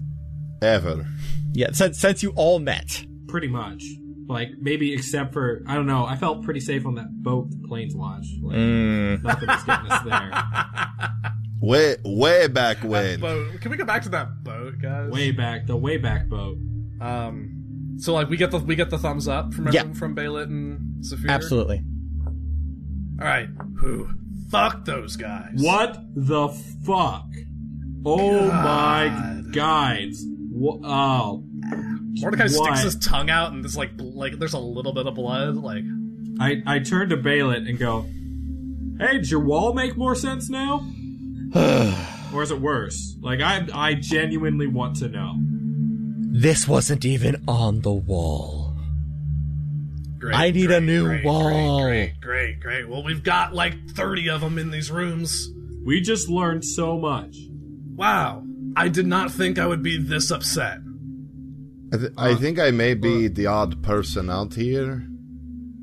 [0.60, 1.06] ever.
[1.54, 3.04] Yeah, since, since you all met.
[3.28, 3.82] pretty much.
[4.28, 6.04] Like maybe except for I don't know.
[6.04, 8.26] I felt pretty safe on that boat, the planes watch.
[8.42, 9.22] Like, Mm.
[9.22, 11.32] Nothing was getting us there.
[11.62, 13.20] Way, way back when.
[13.20, 13.60] boat.
[13.62, 15.10] Can we go back to that boat, guys?
[15.10, 16.58] Way back, the way back boat.
[17.00, 17.61] Um.
[17.98, 19.92] So like we get the we get the thumbs up from Yeah.
[19.92, 21.28] from Baylet and Saphir.
[21.30, 21.82] Absolutely.
[23.20, 23.48] All right.
[23.78, 24.08] Who?
[24.50, 25.52] Fuck those guys.
[25.56, 26.48] What the
[26.84, 27.26] fuck?
[28.04, 29.52] Oh my God.
[29.52, 30.24] guides!
[30.26, 31.44] Wha- oh,
[32.20, 32.48] Mordecai Why?
[32.48, 35.54] sticks his tongue out and there's like like there's a little bit of blood.
[35.56, 35.84] Like
[36.40, 38.02] I I turn to Baylet and go,
[38.98, 40.84] "Hey, does your wall make more sense now,
[42.34, 43.16] or is it worse?
[43.20, 45.36] Like I I genuinely want to know."
[46.34, 48.74] This wasn't even on the wall.
[50.18, 50.34] great.
[50.34, 51.82] I need a great, new great, wall.
[51.82, 52.88] Great, great, great, great.
[52.88, 55.50] Well, we've got like thirty of them in these rooms.
[55.84, 57.36] We just learned so much.
[57.94, 58.44] Wow.
[58.76, 60.78] I did not think I would be this upset.
[61.92, 63.30] I, th- I uh, think I may be uh.
[63.30, 65.06] the odd person out here.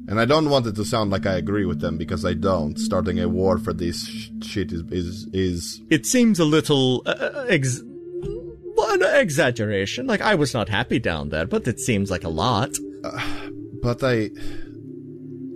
[0.08, 2.80] And I don't want it to sound like I agree with them because I don't.
[2.80, 7.12] Starting a war for this sh- shit is, is is It seems a little uh,
[7.12, 7.89] uh ex- well,
[8.90, 10.08] an exaggeration.
[10.08, 12.72] Like I was not happy down there, but it seems like a lot.
[13.04, 13.50] Uh,
[13.82, 14.30] but I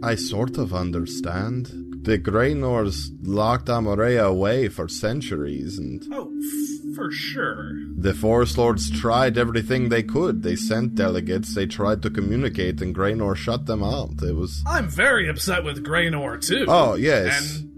[0.02, 1.72] I sort of understand.
[2.04, 7.72] The Graynors locked Amorea away for centuries and Oh, f- for sure.
[7.96, 10.44] the Forest Lords tried everything they could.
[10.44, 14.22] They sent delegates, they tried to communicate and Graynor shut them out.
[14.22, 16.66] It was I'm very upset with Graynor too.
[16.68, 17.60] Oh, yes.
[17.62, 17.70] And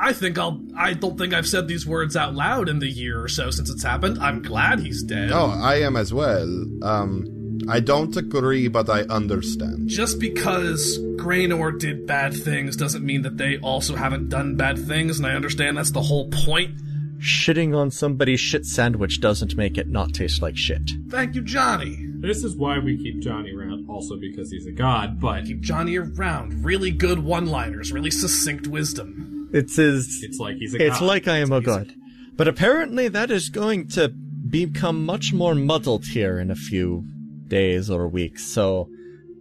[0.00, 0.60] I think I'll.
[0.76, 3.70] I don't think I've said these words out loud in the year or so since
[3.70, 4.18] it's happened.
[4.18, 5.30] I'm glad he's dead.
[5.32, 6.48] Oh, I am as well.
[6.82, 7.30] Um
[7.68, 9.88] I don't agree, but I understand.
[9.88, 15.18] Just because Graynor did bad things doesn't mean that they also haven't done bad things,
[15.18, 16.74] and I understand that's the whole point.
[17.20, 20.90] Shitting on somebody's shit sandwich doesn't make it not taste like shit.
[21.08, 21.96] Thank you, Johnny.
[22.18, 25.20] This is why we keep Johnny around, also because he's a god.
[25.20, 26.64] But Keep Johnny around.
[26.64, 29.33] Really good one-liners, really succinct wisdom.
[29.54, 30.22] It's his.
[30.22, 31.06] it's like he's a It's god.
[31.06, 31.92] like I am a god.
[32.36, 37.04] But apparently that is going to become much more muddled here in a few
[37.48, 38.44] days or weeks.
[38.44, 38.88] So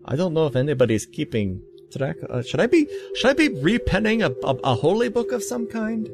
[0.05, 1.61] I don't know if anybody's keeping
[1.91, 2.17] track.
[2.29, 2.87] Uh, should I be?
[3.15, 6.07] Should I be repenning a, a, a holy book of some kind?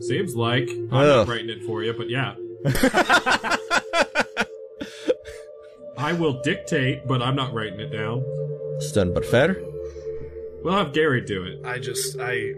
[0.00, 1.26] Seems like I'm Ugh.
[1.26, 2.34] not writing it for you, but yeah.
[5.96, 8.24] I will dictate, but I'm not writing it down.
[8.80, 9.56] Stern but fair.
[10.62, 11.60] We'll have Gary do it.
[11.64, 12.54] I just, I.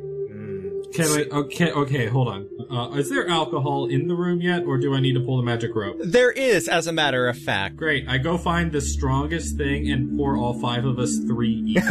[0.96, 1.36] Can I?
[1.36, 2.48] Okay, okay, hold on.
[2.70, 5.42] Uh, is there alcohol in the room yet, or do I need to pull the
[5.42, 5.96] magic rope?
[6.00, 7.76] There is, as a matter of fact.
[7.76, 8.08] Great.
[8.08, 11.82] I go find the strongest thing and pour all five of us three each.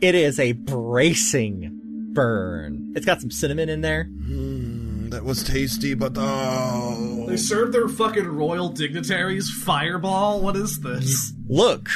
[0.00, 1.80] It is a bracing
[2.12, 2.92] burn.
[2.96, 4.04] It's got some cinnamon in there.
[4.04, 7.26] Mm, that was tasty, but oh.
[7.28, 10.40] They serve their fucking royal dignitaries fireball.
[10.40, 11.32] What is this?
[11.48, 11.88] Look,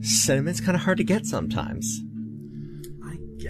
[0.00, 2.02] cinnamon's kind of hard to get sometimes.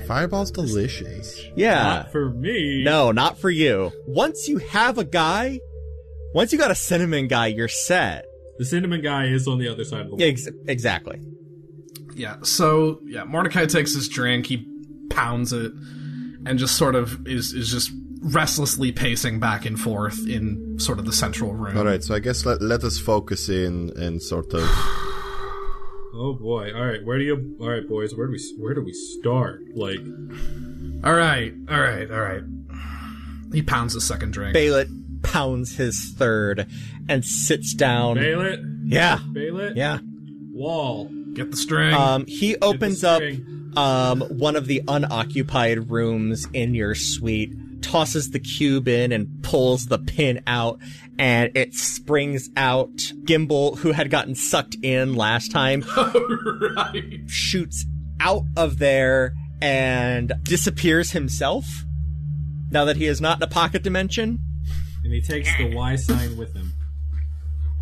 [0.09, 1.39] Fireball's delicious.
[1.55, 1.83] Yeah.
[1.83, 2.83] Not for me.
[2.83, 3.93] No, not for you.
[4.07, 5.61] Once you have a guy,
[6.35, 8.25] once you got a cinnamon guy, you're set.
[8.57, 10.23] The cinnamon guy is on the other side of the wall.
[10.23, 11.21] Ex- exactly.
[12.15, 12.39] Yeah.
[12.43, 14.67] So yeah, Mordecai takes his drink, he
[15.11, 15.73] pounds it,
[16.47, 17.91] and just sort of is is just
[18.21, 21.77] restlessly pacing back and forth in sort of the central room.
[21.77, 24.69] All right, so I guess let, let us focus in and sort of
[26.19, 26.73] Oh boy.
[26.75, 27.05] All right.
[27.05, 27.57] Where do you?
[27.61, 28.15] All right, boys.
[28.15, 28.41] Where do we?
[28.59, 29.63] Where do we start?
[29.75, 30.01] Like,
[31.05, 32.43] All right, all right, all right.
[33.53, 34.55] He pounds a second drink.
[34.57, 36.67] Balit pounds his third
[37.09, 38.17] and sits down.
[38.17, 39.77] bail it, Yeah, bail it.
[39.77, 39.99] yeah.
[40.53, 41.09] Wall.
[41.35, 41.95] Get the string.
[41.95, 43.23] Um, he opens up
[43.77, 47.53] um, one of the unoccupied rooms in your suite,
[47.83, 50.79] tosses the cube in, and pulls the pin out,
[51.19, 52.97] and it springs out.
[53.25, 55.85] Gimbal, who had gotten sucked in last time,
[56.77, 57.21] right.
[57.27, 57.85] shoots
[58.21, 61.67] out of there and disappears himself.
[62.71, 64.39] Now that he is not in a pocket dimension.
[65.05, 66.73] And he takes the Y sign with him.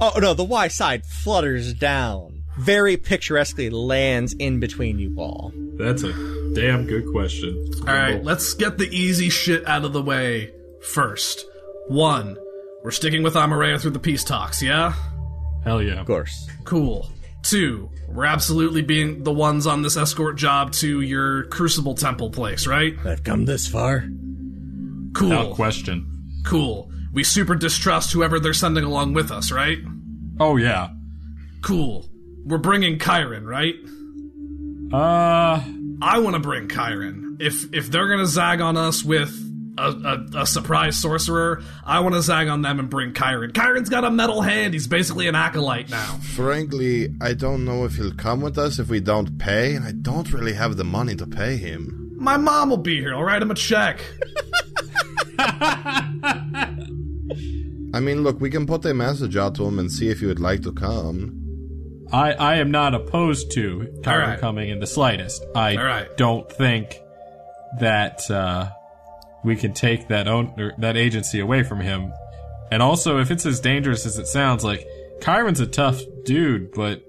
[0.01, 2.36] Oh no, the Y side flutters down.
[2.59, 5.53] Very picturesquely lands in between you all.
[5.75, 6.13] That's a
[6.55, 7.71] damn good question.
[7.81, 10.53] All right, let's get the easy shit out of the way
[10.83, 11.45] first.
[11.89, 12.37] One,
[12.83, 14.95] we're sticking with Amarea through the peace talks, yeah?
[15.65, 16.01] Hell yeah.
[16.01, 16.49] Of course.
[16.65, 17.11] Cool.
[17.43, 22.67] Two, we're absolutely being the ones on this escort job to your Crucible Temple place,
[22.67, 22.95] right?
[23.05, 24.01] I've come this far.
[25.15, 25.29] Cool.
[25.29, 26.41] Without question.
[26.45, 26.91] Cool.
[27.13, 29.79] We super distrust whoever they're sending along with us, right?
[30.41, 30.89] Oh yeah.
[31.63, 32.07] Cool.
[32.47, 33.75] We're bringing Kyron, right?
[34.93, 35.63] Uh.
[36.01, 37.41] I want to bring Kyron.
[37.41, 39.35] If if they're gonna zag on us with
[39.79, 43.53] a, a, a surprise sorcerer, I want to zag on them and bring Kyron.
[43.53, 44.75] Kyron's got a metal hand.
[44.75, 46.19] He's basically an acolyte now.
[46.35, 49.93] Frankly, I don't know if he'll come with us if we don't pay, and I
[49.93, 52.13] don't really have the money to pay him.
[52.19, 53.15] My mom will be here.
[53.15, 54.01] I'll write him a check.
[55.39, 56.81] I
[58.01, 60.41] mean, look, we can put a message out to him and see if he would
[60.41, 61.43] like to come.
[62.13, 64.41] I, I am not opposed to Kyron Alright.
[64.41, 65.45] coming in the slightest.
[65.55, 66.17] I Alright.
[66.17, 67.01] don't think
[67.81, 68.71] that uh,
[69.45, 72.13] we can take that own that agency away from him.
[72.71, 74.87] And also, if it's as dangerous as it sounds, like
[75.21, 77.03] Kyron's a tough dude, but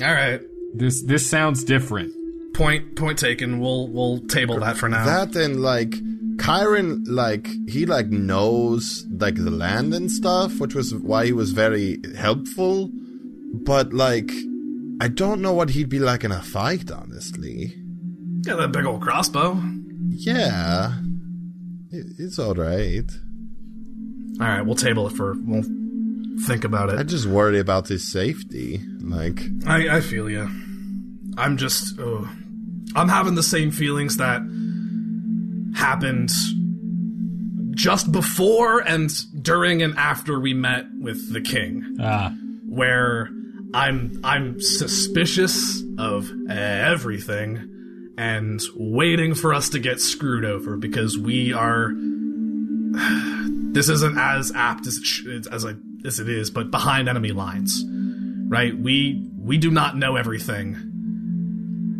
[0.00, 0.40] All right.
[0.74, 2.12] this this sounds different.
[2.54, 3.60] Point point taken.
[3.60, 5.04] We'll we'll table that for now.
[5.04, 5.90] That and like
[6.36, 11.52] Kyron, like he like knows like the land and stuff, which was why he was
[11.52, 12.90] very helpful.
[13.52, 14.30] But like,
[15.00, 17.74] I don't know what he'd be like in a fight, honestly.
[18.42, 19.60] Got that big old crossbow.
[20.08, 20.94] Yeah,
[21.90, 23.10] it, it's all right.
[24.40, 25.34] All right, we'll table it for.
[25.38, 25.64] We'll
[26.46, 26.98] think about it.
[26.98, 28.80] I just worry about his safety.
[29.00, 30.48] Like, I I feel you.
[31.36, 31.98] I'm just.
[32.00, 32.28] Oh,
[32.96, 34.42] I'm having the same feelings that
[35.74, 36.30] happened
[37.74, 39.10] just before and
[39.42, 41.96] during and after we met with the king.
[42.00, 42.34] Ah,
[42.68, 43.30] where
[43.74, 51.52] I'm I'm suspicious of everything and waiting for us to get screwed over because we
[51.52, 51.92] are
[53.72, 57.32] this isn't as apt as it sh- as I, as it is but behind enemy
[57.32, 57.82] lines
[58.48, 60.74] right we we do not know everything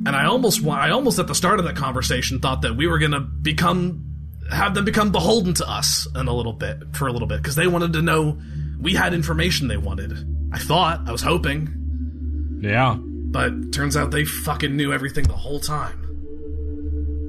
[0.05, 2.99] and I almost I almost at the start of that conversation thought that we were
[2.99, 4.05] going to become
[4.51, 7.55] have them become beholden to us in a little bit for a little bit because
[7.55, 8.39] they wanted to know
[8.81, 10.13] we had information they wanted.
[10.53, 12.97] I thought, I was hoping, yeah.
[12.99, 15.99] but turns out they fucking knew everything the whole time.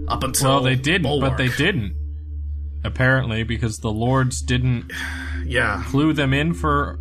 [0.09, 1.31] Up until Well, they didn't, Bulwark.
[1.31, 1.95] but they didn't.
[2.83, 4.91] Apparently, because the lords didn't
[5.45, 6.99] Yeah, clue them in for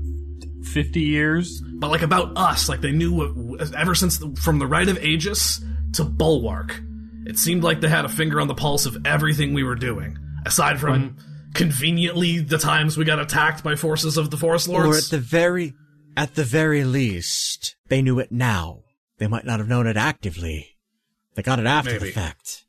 [0.73, 1.61] fifty years.
[1.61, 5.03] but like about us, like they knew what ever since the, from the Rite of
[5.03, 5.61] Aegis
[5.95, 6.81] to Bulwark.
[7.27, 10.19] It seemed like they had a finger on the pulse of everything we were doing,
[10.47, 11.17] aside from
[11.55, 14.89] conveniently the times we got attacked by forces of the Forest Lords.
[14.89, 15.75] Or at the very,
[16.17, 18.81] at the very least, they knew it now.
[19.19, 20.77] They might not have known it actively.
[21.35, 22.07] They got it after Maybe.
[22.07, 22.65] the fact.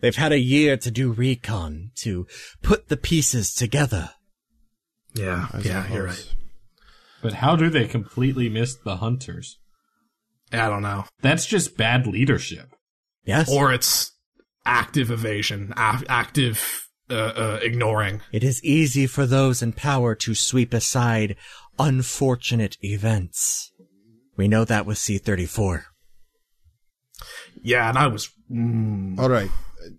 [0.00, 2.26] They've had a year to do recon, to
[2.62, 4.10] put the pieces together.
[5.14, 6.34] yeah, I yeah, you're right.
[7.22, 9.58] But how do they completely miss the hunters?
[10.52, 11.04] I don't know.
[11.20, 12.74] That's just bad leadership.
[13.24, 13.52] Yes?
[13.52, 14.12] or it's
[14.64, 18.22] active evasion, a- active uh, uh, ignoring.
[18.32, 21.36] it is easy for those in power to sweep aside
[21.80, 23.72] unfortunate events.
[24.36, 25.82] We know that with C-34.
[27.62, 28.30] Yeah, and I was.
[28.50, 29.50] Mm, all right.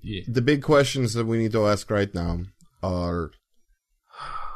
[0.01, 0.21] Yeah.
[0.27, 2.39] The big questions that we need to ask right now
[2.81, 3.31] are: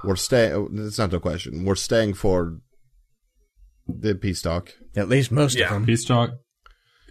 [0.03, 0.69] We're staying.
[0.79, 1.65] It's not a question.
[1.65, 2.59] We're staying for
[3.87, 4.73] the peace talk.
[4.95, 5.67] At least most Yeah.
[5.67, 5.85] of them.
[5.85, 6.31] Peace talk.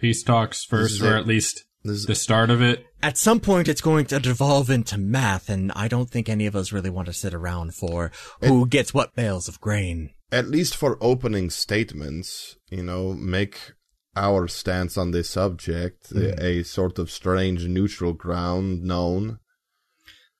[0.01, 1.19] Peace talks first, or it.
[1.19, 2.83] at least This is the start of it.
[3.05, 6.55] At some point, it's going to devolve into math, and I don't think any of
[6.55, 10.09] us really want to sit around for who gets what bales of grain.
[10.31, 13.73] at least for opening statements, you know, make
[14.15, 19.37] our stance on this subject a, a sort of strange neutral ground known,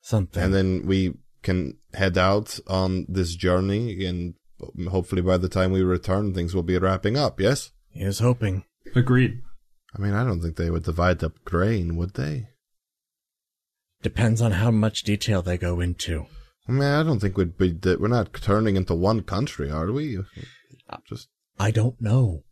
[0.00, 0.42] Something.
[0.42, 1.14] and then we
[1.44, 4.34] can head out on this journey, and
[4.90, 7.40] hopefully by the time we return, things will be wrapping up.
[7.40, 7.70] Yes.
[7.90, 8.64] Here's hoping.
[8.96, 9.40] Agreed.
[9.96, 12.48] I mean, I don't think they would divide up grain, would they?
[14.02, 16.26] Depends on how much detail they go into.
[16.68, 17.72] I mean, I don't think we'd be.
[17.72, 20.18] that We're not turning into one country, are we?
[21.08, 21.28] Just
[21.58, 22.44] I don't know.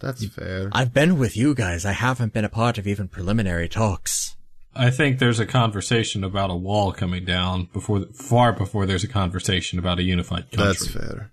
[0.00, 0.68] that's fair.
[0.72, 1.84] I've been with you guys.
[1.84, 4.36] I haven't been a part of even preliminary talks.
[4.74, 9.08] I think there's a conversation about a wall coming down before, far before there's a
[9.08, 10.64] conversation about a unified country.
[10.66, 11.32] That's fair.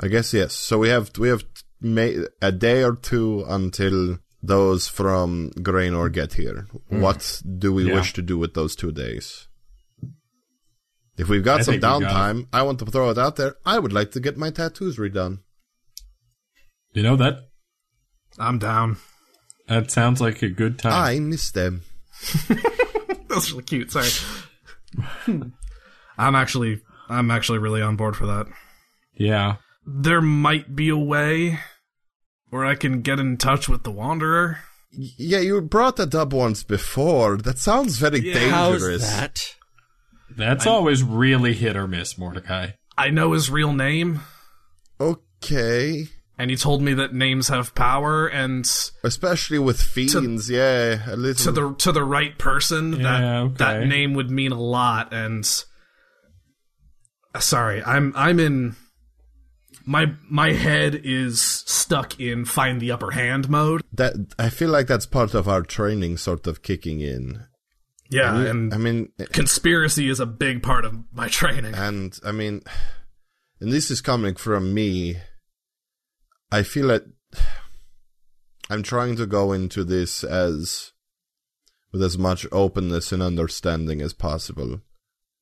[0.00, 0.52] I guess yes.
[0.54, 1.44] So we have we have
[1.80, 6.66] ma- a day or two until those from Graynor get here.
[6.88, 7.00] Hmm.
[7.00, 7.84] What do we.
[7.88, 7.94] Yeah.
[7.94, 9.48] wish to do with those two days?
[11.16, 13.36] If we've got I some think we gotta- downtime, I want to throw it out
[13.36, 13.56] there.
[13.66, 15.40] I would like to get my tattoos redone.
[16.94, 17.34] You know that
[18.38, 18.96] I'm down.
[19.68, 20.92] that sounds like a good time.
[20.92, 21.82] I miss them.
[23.28, 23.90] That's really cute.
[23.92, 24.08] Sorry.
[26.18, 28.46] I'm actually, I'm actually really on board for that.
[29.14, 29.56] yeah.
[29.84, 31.58] There might be a way
[32.52, 34.58] where I can get in touch with the Wanderer.
[34.92, 37.38] Yeah, you brought that up once before.
[37.38, 39.08] That sounds very How's dangerous.
[39.10, 39.54] that?
[40.36, 42.72] That's always really hit or miss, Mordecai.
[42.98, 44.20] I know his real name,
[45.00, 46.08] Okay.
[46.38, 48.66] and he told me that names have power, and
[49.02, 51.00] Especially with fiends, yeah.
[51.10, 51.44] A little.
[51.44, 53.54] to the to the right person, Yeah, that okay.
[53.56, 55.14] that name would mean a lot.
[55.14, 55.48] And
[57.34, 58.76] uh, sorry, I'm I'm in
[59.86, 63.82] my my head is stuck in find the upper hand mode.
[63.92, 67.44] that I feel like that's part of our training sort of kicking in.
[68.10, 71.74] Yeah, and I mean, eh, conspiracy is a big part of my training.
[71.74, 72.62] and I mean,
[73.60, 75.16] and this is coming from me.
[76.50, 77.04] I feel that
[78.70, 80.92] I'm trying to go into this as
[81.92, 84.80] with as much openness and understanding as possible.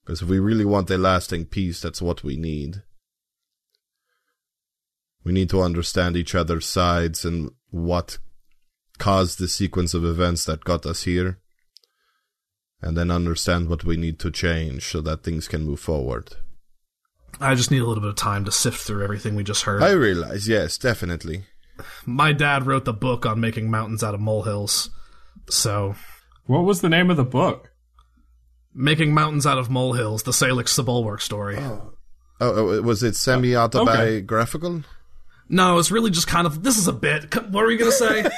[0.05, 2.83] Because if we really want a lasting peace, that's what we need.
[5.25, 8.19] We need to understand each other's sides and what
[8.99, 11.39] caused the sequence of events that got us here.
[12.83, 16.37] And then understand what we need to change so that things can move forward.
[17.39, 19.83] I just need a little bit of time to sift through everything we just heard.
[19.83, 21.45] I realize, yes, definitely.
[22.07, 24.91] my dad wrote the book on making mountains out of molehills.
[25.51, 25.95] So,
[26.47, 27.71] What was the name of the book?
[28.75, 31.57] making mountains out of molehills, the Salix Sebulwark story.
[31.59, 31.93] Oh,
[32.41, 34.85] oh, oh, was it semi autobiographical?
[35.53, 37.35] No, it's really just kind of this is a bit.
[37.35, 38.25] What were you gonna say?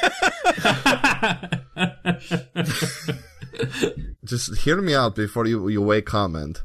[4.25, 6.63] Just hear me out before you, you weigh comment.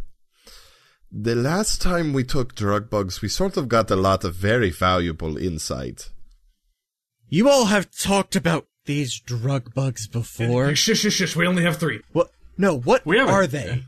[1.11, 4.69] The last time we took drug bugs, we sort of got a lot of very
[4.69, 6.09] valuable insight.
[7.29, 10.75] You all have talked about these drug bugs before.
[10.75, 11.35] shush, shush, shush.
[11.35, 12.01] We only have three.
[12.13, 12.29] What?
[12.57, 13.83] No, what We haven't- are they?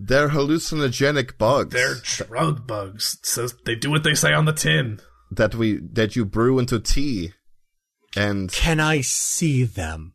[0.00, 1.96] They're hallucinogenic bugs They're
[2.26, 3.18] drug bugs.
[3.24, 5.00] So they do what they say on the tin.
[5.30, 7.32] That we that you brew into tea,
[8.16, 10.14] and Can I see them?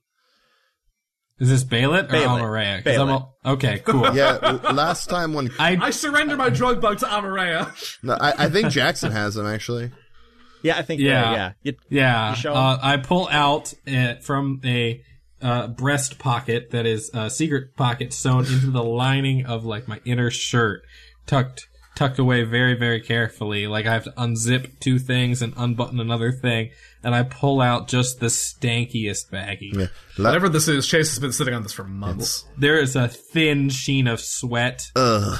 [1.39, 2.28] Is this Balet or Balet.
[2.28, 2.84] Almarea?
[2.84, 3.28] 'Cause I'm Balet.
[3.45, 4.16] a- okay, cool.
[4.16, 4.36] yeah,
[4.74, 7.72] last time when I I surrender my drug bug to Amarea.
[8.03, 9.91] no, I, I think Jackson has them actually.
[10.61, 11.01] Yeah, I think.
[11.01, 11.09] Yeah.
[11.32, 11.51] Yeah, yeah.
[11.64, 15.01] You- Yeah, You uh, I pull out uh, from a
[15.41, 19.99] uh, breast pocket that is a secret pocket sewn into the lining of like my
[20.05, 20.84] inner shirt,
[21.26, 23.68] tucked tucked away very very carefully.
[23.68, 26.72] Like I have to unzip two things and unbutton another thing,
[27.04, 29.74] and I pull out just the stankiest baggie.
[29.74, 29.88] Yeah.
[30.18, 32.46] La- Whatever this is, Chase has been sitting on this for months.
[32.58, 34.91] There is a thin sheen of sweat.
[34.96, 35.39] Ugh.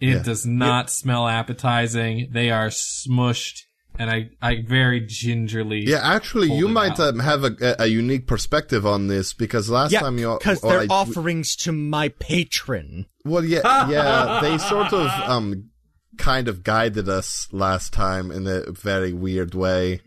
[0.00, 2.28] It does not smell appetizing.
[2.30, 3.62] They are smushed,
[3.98, 5.80] and I I very gingerly.
[5.86, 9.92] Yeah, actually, you might um, have a, a, a unique perspective on this because last
[9.92, 13.06] Yeah, time you because they're I- offerings to my patron.
[13.24, 15.70] Well, yeah, yeah, they sort of um
[16.18, 20.00] kind of guided us last time in a very weird way.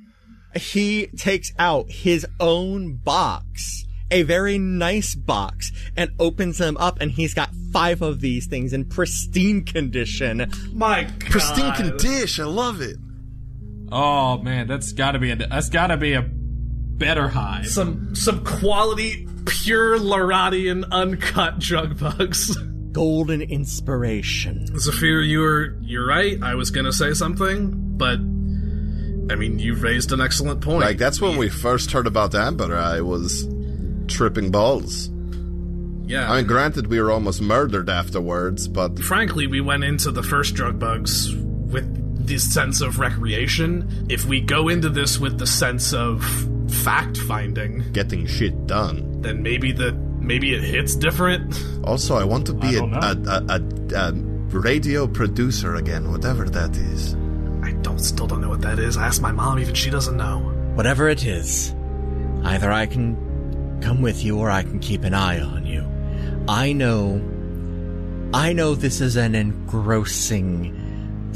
[0.55, 7.11] He takes out his own box, a very nice box, and opens them up, and
[7.11, 10.49] he's got five of these things in pristine condition.
[10.73, 11.19] My God.
[11.19, 12.95] Pristine condition, I love it.
[13.91, 17.63] Oh man, that's gotta be a that's gotta be a better high.
[17.63, 22.55] Some some quality, pure Laradian, uncut drug bugs.
[22.91, 24.65] Golden inspiration.
[24.79, 26.41] Zafir, you were you're right.
[26.41, 28.19] I was gonna say something, but
[29.31, 30.81] I mean, you raised an excellent point.
[30.81, 32.75] Like that's when we first heard about Amber.
[32.75, 33.47] I was
[34.07, 35.09] tripping balls.
[36.07, 36.31] yeah.
[36.31, 40.55] I mean, granted, we were almost murdered afterwards, but frankly, we went into the first
[40.55, 41.85] drug bugs with
[42.27, 44.05] this sense of recreation.
[44.09, 46.23] If we go into this with the sense of
[46.83, 49.21] fact finding, getting shit done.
[49.21, 51.55] then maybe the maybe it hits different.
[51.87, 53.61] Also, I want to be a, a, a,
[53.95, 54.11] a, a
[54.59, 57.15] radio producer again, whatever that is.
[57.63, 58.97] I don't still don't know what that is.
[58.97, 60.39] I asked my mom, even she doesn't know.
[60.75, 61.73] whatever it is,
[62.43, 63.15] either I can
[63.81, 65.85] come with you or I can keep an eye on you.
[66.49, 67.21] I know,
[68.33, 70.75] I know this is an engrossing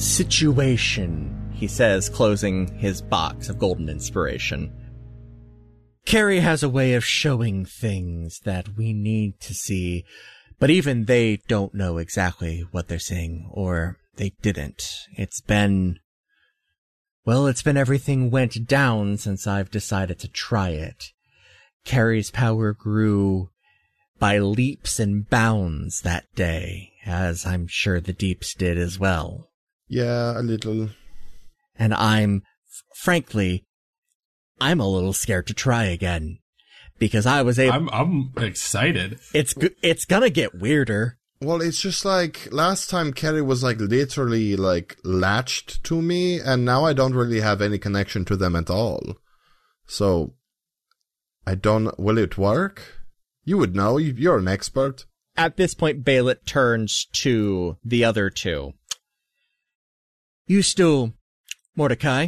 [0.01, 4.71] situation, he says, closing his box of golden inspiration.
[6.05, 10.03] Carrie has a way of showing things that we need to see,
[10.59, 15.07] but even they don't know exactly what they're seeing, or they didn't.
[15.15, 15.99] It's been,
[17.23, 21.11] well, it's been everything went down since I've decided to try it.
[21.85, 23.49] Carrie's power grew
[24.19, 29.50] by leaps and bounds that day, as I'm sure the deeps did as well.
[29.91, 30.89] Yeah, a little.
[31.77, 32.43] And I'm,
[32.95, 33.65] frankly,
[34.61, 36.37] I'm a little scared to try again.
[36.97, 39.19] Because I was able, I'm I'm excited.
[39.33, 41.17] it's, g- it's gonna get weirder.
[41.41, 46.63] Well, it's just like last time Kerry was like literally like latched to me, and
[46.63, 49.01] now I don't really have any connection to them at all.
[49.87, 50.35] So,
[51.47, 51.99] I don't.
[51.99, 52.83] Will it work?
[53.43, 53.97] You would know.
[53.97, 55.05] You- You're an expert.
[55.35, 58.73] At this point, Balit turns to the other two.
[60.51, 61.13] You still,
[61.77, 62.27] Mordecai,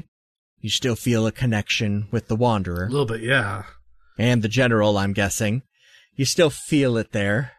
[0.61, 3.63] you still feel a connection with the Wanderer A little bit, yeah.
[4.17, 5.63] and the General, I'm guessing.
[6.15, 7.51] You still feel it there.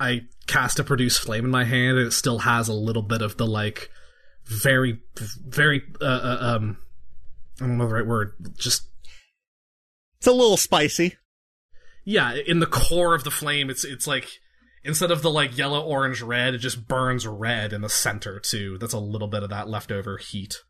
[0.00, 3.22] I cast a produce flame in my hand, and it still has a little bit
[3.22, 3.92] of the like
[4.44, 5.02] very,
[5.46, 6.78] very uh, uh, um,
[7.60, 8.32] I don't know the right word.
[8.58, 8.88] Just
[10.18, 11.14] It's a little spicy.
[12.04, 14.40] yeah, in the core of the flame, it's it's like
[14.86, 18.78] instead of the like yellow, orange, red, it just burns red in the center too.
[18.78, 20.62] That's a little bit of that leftover heat.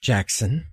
[0.00, 0.66] Jackson,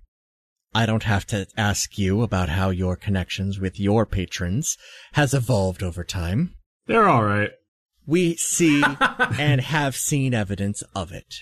[0.74, 4.76] I don't have to ask you about how your connections with your patrons
[5.12, 6.54] has evolved over time.
[6.86, 7.50] They're all right.
[8.06, 8.82] We see
[9.38, 11.34] and have seen evidence of it.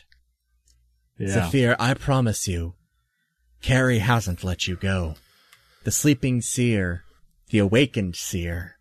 [1.19, 1.51] Yeah.
[1.51, 2.75] Zephyr, I promise you,
[3.63, 5.15] Carrie hasn't let you go.
[5.85, 7.05] The sleeping seer,
[7.51, 8.77] the awakened seer.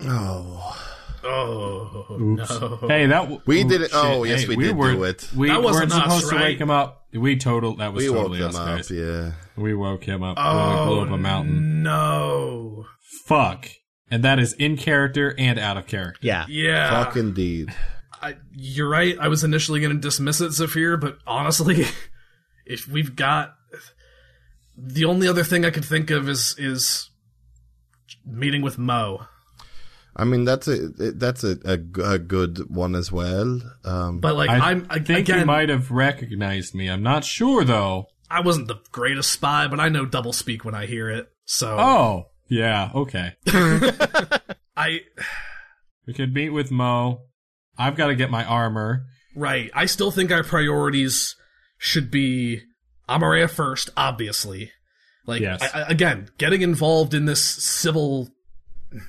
[0.00, 0.76] Oh,
[1.24, 2.60] Oh Oops.
[2.60, 2.78] no!
[2.88, 4.12] Hey, that w- We ooh, did it- oh, shit.
[4.12, 5.28] oh, yes, Hey, we did were, do it.
[5.34, 7.06] We That wasn't weren't us, supposed to wake him up.
[7.12, 7.76] We total.
[7.76, 8.66] That was we woke totally them us, up.
[8.66, 8.90] guys.
[8.90, 9.32] Yeah.
[9.56, 10.36] We woke him up.
[10.38, 11.82] Oh, we blew up a oh, mountain.
[11.82, 12.86] No.
[13.24, 13.68] Fuck.
[14.10, 16.18] And that is in character and out of character.
[16.22, 16.44] Yeah.
[16.48, 17.04] Yeah.
[17.04, 17.72] Fuck indeed.
[18.20, 19.16] I, you're right.
[19.18, 21.86] I was initially going to dismiss it, Zephyr, but honestly,
[22.66, 23.54] if we've got
[24.76, 27.10] the only other thing I could think of is is
[28.26, 29.26] meeting with Mo.
[30.16, 33.60] I mean, that's a that's a, a, g- a good one as well.
[33.84, 36.88] Um, But like I I'm I, think again, he might have recognized me.
[36.88, 38.06] I'm not sure though.
[38.30, 41.28] I wasn't the greatest spy, but I know double speak when I hear it.
[41.44, 42.90] So Oh, yeah.
[42.94, 43.34] Okay.
[44.76, 45.00] I
[46.06, 47.22] We could meet with Mo.
[47.78, 49.06] I've got to get my armor.
[49.34, 49.70] right.
[49.74, 51.34] I still think our priorities
[51.78, 52.62] should be
[53.08, 54.70] Amaria first, obviously.
[55.26, 55.60] Like Yes.
[55.74, 58.28] I, I- again, getting involved in this civil,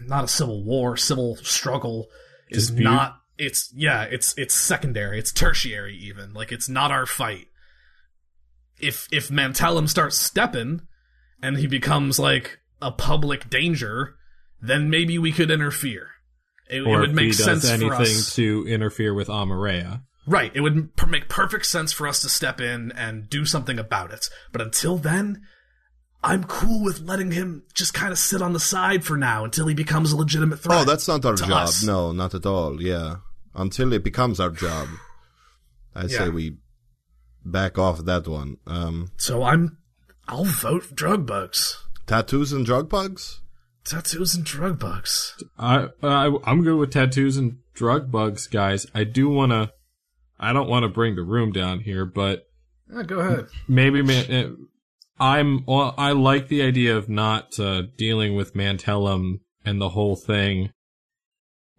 [0.01, 2.07] not a civil war, civil struggle
[2.49, 2.83] is Dispute?
[2.83, 3.19] not.
[3.37, 4.03] It's yeah.
[4.03, 5.19] It's it's secondary.
[5.19, 6.33] It's tertiary even.
[6.33, 7.47] Like it's not our fight.
[8.79, 10.81] If if Mantellum starts stepping,
[11.41, 14.15] and he becomes like a public danger,
[14.61, 16.09] then maybe we could interfere.
[16.69, 18.35] It, it would make he sense does for anything us.
[18.35, 20.01] to interfere with Amarea.
[20.27, 20.51] Right.
[20.55, 24.29] It would make perfect sense for us to step in and do something about it.
[24.51, 25.43] But until then,
[26.25, 29.67] I'm cool with letting him just kind of sit on the side for now until
[29.67, 30.79] he becomes a legitimate threat.
[30.81, 31.51] oh, that's not our job.
[31.51, 31.83] us.
[31.83, 32.81] No, not at all.
[32.81, 33.17] Yeah,
[33.53, 34.87] until it becomes our job,
[35.93, 36.57] I say we
[37.45, 38.57] back off that one.
[38.67, 39.77] Um, So I'm.
[40.27, 41.77] I'll vote drug bugs.
[42.07, 43.41] tattoos and drug bugs.
[43.85, 45.35] Tattoos and drug bugs.
[45.59, 48.87] I, I I'm good with tattoos and drug bugs, guys.
[48.95, 49.71] I do want to.
[50.39, 52.47] I don't want to bring the room down here, but
[52.91, 53.45] Yeah, go ahead.
[53.67, 54.67] maybe man,
[55.19, 55.63] I'm.
[55.65, 60.71] Well, I like the idea of not uh, dealing with Mantellum and the whole thing.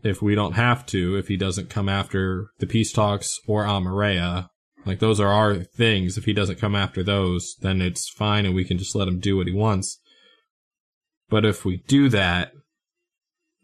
[0.03, 4.49] If we don't have to, if he doesn't come after the peace talks or Amarea,
[4.85, 6.17] like those are our things.
[6.17, 9.19] If he doesn't come after those, then it's fine, and we can just let him
[9.19, 10.01] do what he wants.
[11.29, 12.53] But if we do that,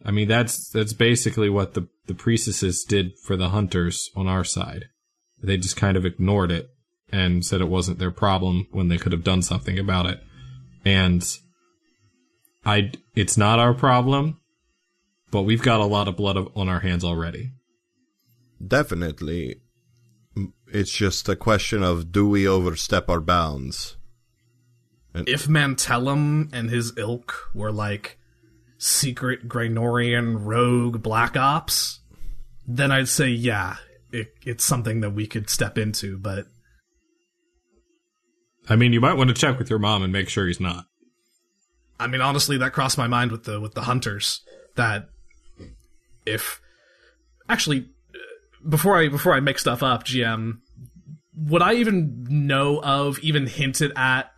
[0.04, 4.44] I mean that's that's basically what the the priestesses did for the hunters on our
[4.44, 4.86] side.
[5.40, 6.71] They just kind of ignored it
[7.12, 10.20] and said it wasn't their problem when they could have done something about it.
[10.84, 11.22] And
[12.64, 14.40] I it's not our problem,
[15.30, 17.52] but we've got a lot of blood on our hands already.
[18.66, 19.60] Definitely,
[20.72, 23.96] it's just a question of do we overstep our bounds?
[25.14, 28.18] And- If Mantellum and his ilk were like
[28.78, 32.00] secret Graynorian rogue black ops,
[32.66, 33.76] then I'd say yeah,
[34.12, 36.16] it, it's something that we could step into.
[36.18, 36.46] But
[38.68, 40.86] I mean, you might want to check with your mom and make sure he's not.
[41.98, 44.42] I mean, honestly, that crossed my mind with the with the hunters.
[44.76, 45.08] That
[46.26, 46.60] if
[47.48, 47.88] actually
[48.68, 50.58] before I before I make stuff up, GM,
[51.34, 54.32] would I even know of even hinted at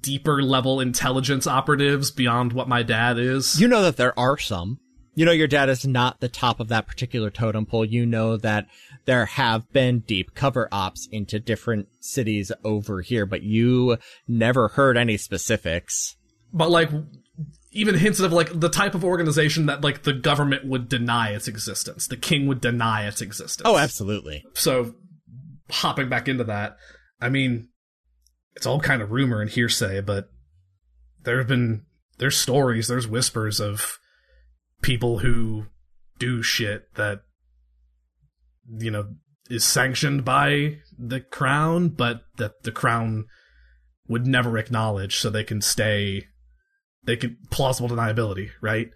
[0.00, 3.60] deeper level intelligence operatives beyond what my dad is?
[3.60, 4.80] You know that there are some.
[5.18, 7.84] You know your dad is not the top of that particular totem pole.
[7.84, 8.68] You know that
[9.04, 13.96] there have been deep cover ops into different cities over here, but you
[14.28, 16.14] never heard any specifics.
[16.52, 16.90] but like
[17.72, 21.48] even hints of like the type of organization that like the government would deny its
[21.48, 22.06] existence.
[22.06, 23.66] The king would deny its existence.
[23.68, 24.44] Oh, absolutely.
[24.54, 24.94] so
[25.68, 26.76] hopping back into that,
[27.20, 27.70] I mean,
[28.54, 30.28] it's all kind of rumor and hearsay, but
[31.24, 31.86] there have been
[32.18, 33.97] there's stories, there's whispers of
[34.82, 35.66] people who
[36.18, 37.20] do shit that
[38.68, 39.08] you know
[39.48, 43.26] is sanctioned by the crown, but that the crown
[44.08, 46.26] would never acknowledge, so they can stay.
[47.04, 48.90] They can plausible deniability, right?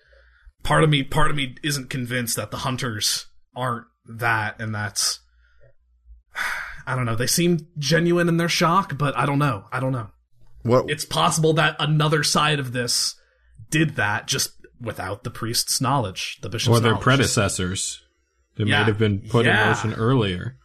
[0.63, 3.27] Part of me, part of me isn't convinced that the hunters
[3.57, 5.21] aren't that, and that's
[6.87, 7.17] I don't know.
[7.17, 9.65] They seem genuine in their shock, but I don't know.
[9.73, 10.09] I don't know.
[10.63, 13.17] What It's possible that another side of this
[13.71, 14.53] did that just
[14.83, 17.05] without the priest's knowledge, the bishop's or their knowledge.
[17.05, 18.03] predecessors
[18.57, 18.79] that Yeah.
[18.81, 19.63] might have been put Yeah.
[19.63, 20.57] in motion earlier.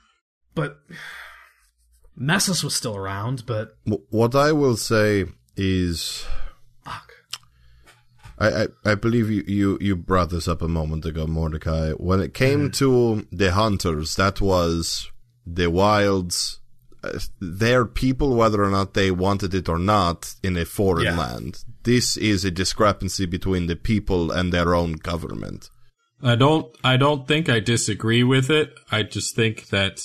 [0.55, 0.80] But
[2.15, 3.78] Nessus was still around, but
[4.09, 6.26] what I will say is
[6.84, 7.11] fuck.
[8.39, 11.91] I, I, I believe you, you, you brought this up a moment ago, Mordecai.
[11.91, 13.22] When it came mm-hmm.
[13.22, 15.11] to the hunters, that was
[15.45, 16.59] the wilds,
[17.39, 21.18] their people, whether or not they wanted it or not, in a foreign Yeah.
[21.18, 21.64] land.
[21.84, 25.70] This is a discrepancy between the people and their own government.
[26.22, 28.74] I don't I don't think I disagree with it.
[28.91, 29.99] I just think that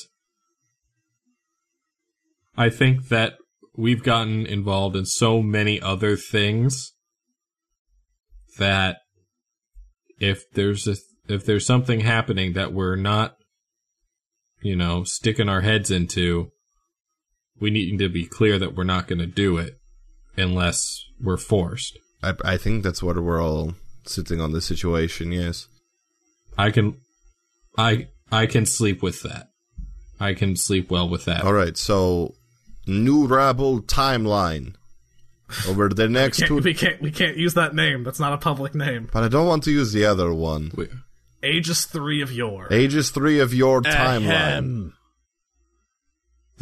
[2.57, 3.35] I think that
[3.77, 6.93] we've gotten involved in so many other things
[8.59, 8.99] that
[10.21, 10.97] if there's a
[11.29, 13.37] if there's something happening that we're not
[14.61, 16.51] you know sticking our heads into
[17.63, 19.79] we need to be clear that we're not going to do it
[20.37, 21.97] unless we're forced.
[22.23, 25.69] I, I think that's what we're all sitting on the situation, yes.
[26.59, 26.97] I can
[27.79, 29.47] I I can sleep with that.
[30.19, 31.45] I can sleep well with that.
[31.45, 32.35] All right, so
[32.87, 34.75] new rabble timeline
[35.69, 36.59] over the next Can't, two.
[36.59, 38.03] we can't we can't use that name.
[38.03, 39.09] That's not a public name.
[39.13, 40.73] But I don't want to use the other one.
[40.75, 40.89] We-
[41.45, 44.93] Aegis three of your Aegis three of your timeline.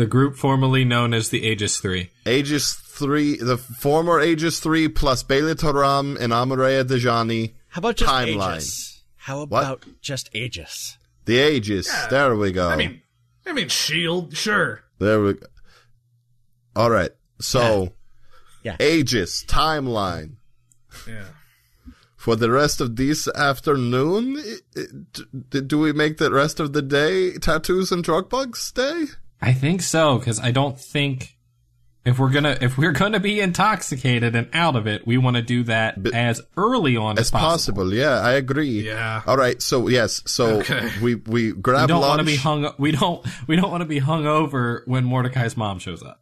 [0.01, 0.07] Ahem.
[0.09, 2.11] The group formerly known as the Aegis 3.
[2.27, 7.55] Aegis three, the former Aegis three plus Bailey Toram and Amareya Dejani.
[7.69, 8.57] How about just Timeline.
[8.57, 9.03] Aegis?
[9.17, 10.99] How about just Aegis?
[11.25, 11.91] The Aegis.
[12.09, 12.69] There we go.
[12.69, 13.01] I mean,
[13.47, 14.83] I mean shield, sure.
[14.99, 15.47] there we go.
[16.77, 17.11] All right.
[17.41, 17.93] So,
[18.63, 18.77] Yeah.
[18.81, 20.37] Aegis timeline
[21.09, 21.25] Yeah.
[22.17, 24.37] for the rest of this afternoon.
[24.39, 24.87] i- i-
[25.51, 29.07] d- Do we make the rest of the day tattoos and drug bugs day?
[29.43, 31.37] I think so cuz I don't think
[32.05, 35.19] if we're going to if we're going to be intoxicated and out of it, we
[35.19, 37.93] want to do that But- as early on as, As possible.
[37.93, 38.87] Yeah, I agree.
[38.87, 39.23] Yeah.
[39.27, 39.61] All right.
[39.61, 40.23] So yes.
[40.27, 40.89] So Okay.
[41.03, 41.83] we we grab.
[41.83, 44.83] We don't want to be hung we don't we don't want to be hung over
[44.87, 46.21] when Mordecai's mom shows up.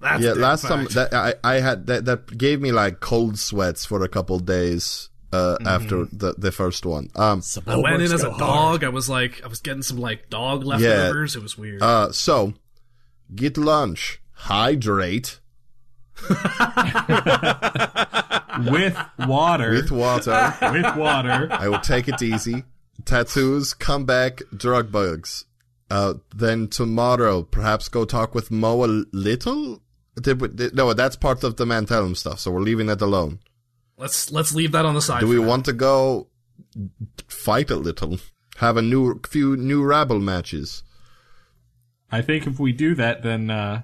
[0.00, 0.92] That's yeah, last fact.
[0.92, 4.38] time that I, I had that that gave me like cold sweats for a couple
[4.38, 5.66] days uh, Mm-hmm.
[5.68, 7.10] after the the first one.
[7.14, 8.82] Um, I went in as a dog.
[8.84, 11.36] I was like, I was getting some like dog leftovers.
[11.36, 11.82] It was weird.
[11.82, 12.54] uh, so
[13.34, 15.40] get lunch, hydrate
[18.70, 19.70] With water.
[19.70, 20.54] with water.
[20.72, 21.48] with water.
[21.50, 22.64] I will take it easy.
[23.04, 25.44] Tattoos, come back, drug bugs.
[25.90, 29.82] Uh, then tomorrow, perhaps go talk with Mo a little.
[30.20, 33.38] Did we, did, no, that's part of the Mantellum stuff, so we're leaving that alone.
[33.98, 35.20] Let's let's leave that on the side.
[35.20, 35.46] Do we now.
[35.46, 36.28] want to go
[37.28, 38.18] fight a little?
[38.58, 40.82] Have a new few new rabble matches.
[42.10, 43.82] I think if we do that, then uh,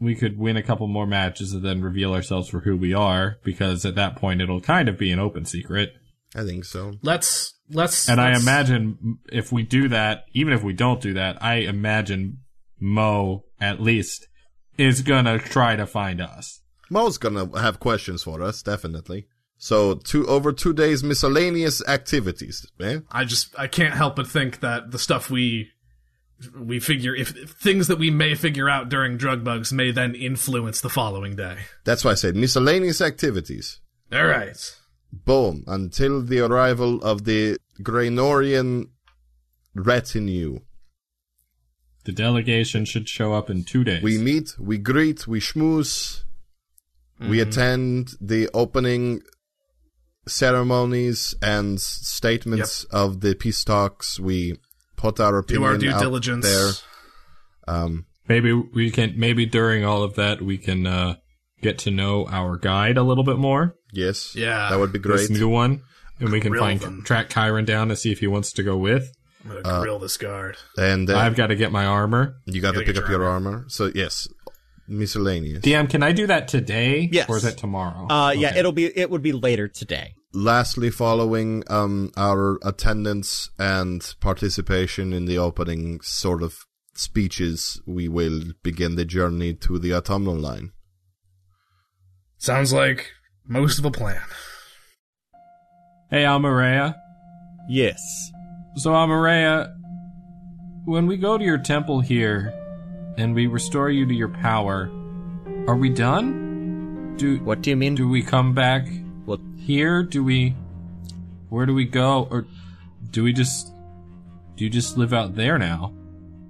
[0.00, 3.38] we could win a couple more matches and then reveal ourselves for who we are.
[3.44, 5.94] Because at that point, it'll kind of be an open secret.
[6.34, 6.94] I think so.
[7.02, 8.08] Let's let's.
[8.08, 11.56] And I let's- imagine if we do that, even if we don't do that, I
[11.56, 12.38] imagine
[12.80, 14.26] Mo at least
[14.76, 16.60] is gonna try to find us.
[16.90, 19.26] Mo's gonna have questions for us, definitely.
[19.56, 23.00] So two over two days miscellaneous activities, eh?
[23.10, 25.70] I just I can't help but think that the stuff we
[26.58, 30.14] we figure if, if things that we may figure out during drug bugs may then
[30.14, 31.58] influence the following day.
[31.84, 33.80] That's why I said miscellaneous activities.
[34.12, 34.56] All right.
[35.12, 35.64] Boom.
[35.66, 38.88] Until the arrival of the Graynorian
[39.74, 40.60] retinue.
[42.04, 44.02] The delegation should show up in two days.
[44.02, 46.24] We meet, we greet, we schmooze,
[47.28, 49.22] We attend the opening
[50.26, 54.20] ceremonies and statements of the peace talks.
[54.20, 54.58] We
[54.96, 56.44] put our Do our due out diligence.
[56.46, 56.70] there.
[57.66, 59.14] Um, Maybe we can.
[59.18, 61.16] Maybe during all of that, we can uh,
[61.60, 63.74] get to know our guide a little bit more.
[63.92, 64.70] yes, Yeah.
[64.70, 65.38] that would be This great.
[65.38, 65.82] new one,
[66.20, 67.02] and we can Grill find them.
[67.04, 69.12] track Chiron down to see if he wants to go with.
[69.46, 70.56] I'm gonna grill this guard.
[70.78, 72.36] And uh, I've got to get my armor.
[72.46, 73.66] you got to pick get up your your armor.
[73.68, 74.26] So yes,
[74.88, 75.60] miscellaneous.
[75.60, 77.08] DM, can I do that today?
[77.10, 77.28] Yes.
[77.28, 78.06] Or is that tomorrow?
[78.08, 80.14] Uh, yeah, it'll be it would be later today.
[80.32, 86.56] Lastly, following um, our attendance and participation in the opening sort of
[86.94, 90.72] speeches, we will begin the journey to the autumnal line.
[92.38, 93.12] Sounds like
[93.46, 94.20] most of a plan.
[96.10, 96.94] Hey, Almarea.
[97.68, 98.00] Yes.
[98.76, 99.72] So, Almarea,
[100.84, 102.52] when we go to your temple here
[103.16, 104.90] and we restore you to your power,
[105.66, 107.14] are we done?
[107.16, 107.94] Do What do you mean?
[107.94, 108.88] do we come back
[109.26, 110.02] Well, here?
[110.02, 110.56] Do we?
[111.48, 112.26] Where do we go?
[112.30, 112.46] Or
[113.10, 113.72] do we just?
[114.56, 115.92] Do you just live out there now?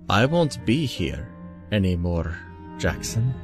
[0.08, 1.28] I won't be here
[1.72, 2.36] anymore,
[2.78, 3.34] Jackson.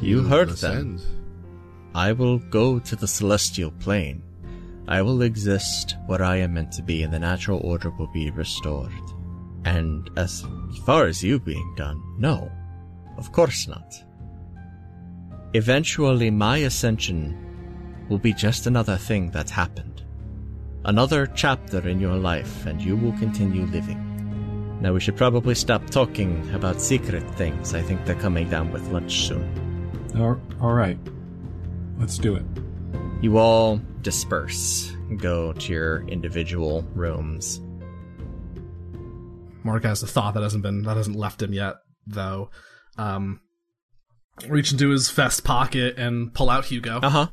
[0.00, 1.00] You heard them.
[1.94, 4.22] I will go to the celestial plane.
[4.88, 8.30] I will exist where I am meant to be, and the natural order will be
[8.30, 8.92] restored.
[9.64, 10.44] And as
[10.84, 12.50] far as you being done, no,
[13.16, 13.94] of course not.
[15.54, 17.38] Eventually, my ascension
[18.08, 20.02] will be just another thing that happened.
[20.84, 24.00] Another chapter in your life, and you will continue living.
[24.80, 27.72] Now, we should probably stop talking about secret things.
[27.72, 29.48] I think they're coming down with lunch soon.
[30.60, 30.98] All right,
[31.98, 32.44] let's do it.
[33.22, 37.60] You all disperse go to your individual rooms.
[39.64, 42.50] Mark has a thought that hasn't been that hasn't left him yet, though.
[42.98, 43.40] Um,
[44.48, 47.26] reach into his vest pocket and pull out Hugo, Uh huh.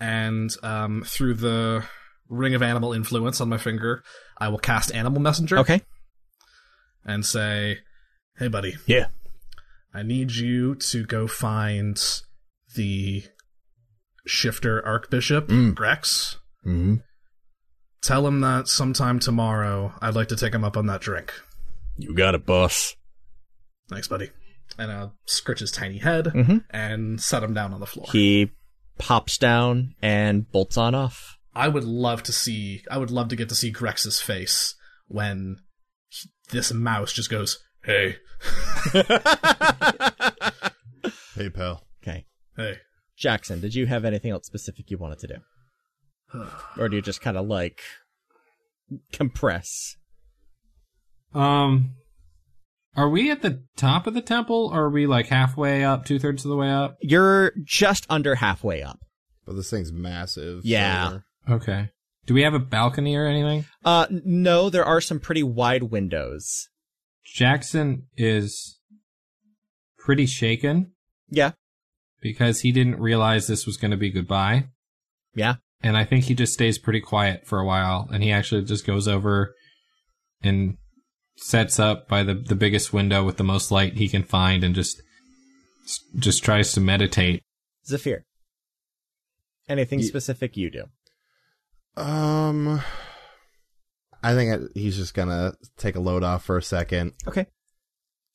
[0.00, 1.84] and um, through the
[2.28, 4.02] ring of animal influence on my finger,
[4.38, 5.58] I will cast Animal Messenger.
[5.60, 5.82] Okay.
[7.04, 7.78] and say,
[8.36, 9.06] "Hey, buddy, Yeah.
[9.94, 11.98] I need you to go find
[12.76, 13.24] the
[14.26, 15.74] shifter Archbishop Mm.
[15.74, 16.36] Grex.
[16.66, 16.96] Mm-hmm.
[18.02, 21.32] Tell him that sometime tomorrow I'd like to take him up on that drink.
[21.96, 22.96] You got it, boss.
[23.88, 24.30] Thanks, buddy."
[24.78, 26.64] And I'll scritch his tiny head Mhm.
[26.70, 28.06] and set him down on the floor.
[28.10, 28.52] He
[28.98, 31.36] pops down and bolts on off.
[31.54, 32.84] I would love to see.
[32.90, 34.76] I would love to get to see Grex's face
[35.08, 35.56] when
[36.08, 38.18] he- this mouse just goes, "Hey,
[41.34, 41.84] Hey, pal.
[42.02, 42.26] Okay.
[42.56, 42.78] hey."
[43.16, 45.34] Jackson, did you have anything else specific you wanted to do?
[46.78, 47.80] Or do you just kind of like
[49.12, 49.96] compress?
[51.34, 51.94] Um,
[52.96, 56.18] are we at the top of the temple, or are we like halfway up, two
[56.18, 56.96] thirds of the way up?
[57.00, 58.98] You're just under halfway up.
[59.46, 60.64] But this thing's massive.
[60.64, 61.08] Yeah.
[61.10, 61.22] we're-
[61.56, 61.88] Okay.
[62.26, 63.64] Do we have a balcony or anything?
[63.84, 66.68] Uh, no, there are some pretty wide windows.
[67.24, 68.78] Jackson is
[69.98, 70.92] pretty shaken
[71.28, 71.52] Yeah.
[72.20, 74.68] because he didn't realize this was going to be goodbye.
[75.34, 75.56] Yeah.
[75.82, 78.86] And I think he just stays pretty quiet for a while and he actually just
[78.86, 79.54] goes over
[80.42, 80.76] and
[81.36, 84.74] sets up by the, the biggest window with the most light he can find and
[84.74, 85.00] just
[86.18, 87.42] just tries to meditate.
[87.86, 88.24] Zafir.
[89.68, 90.84] Anything Ye- specific you do?
[91.96, 92.80] Um,
[94.22, 97.14] I think I, he's just gonna take a load off for a second.
[97.26, 97.46] Okay.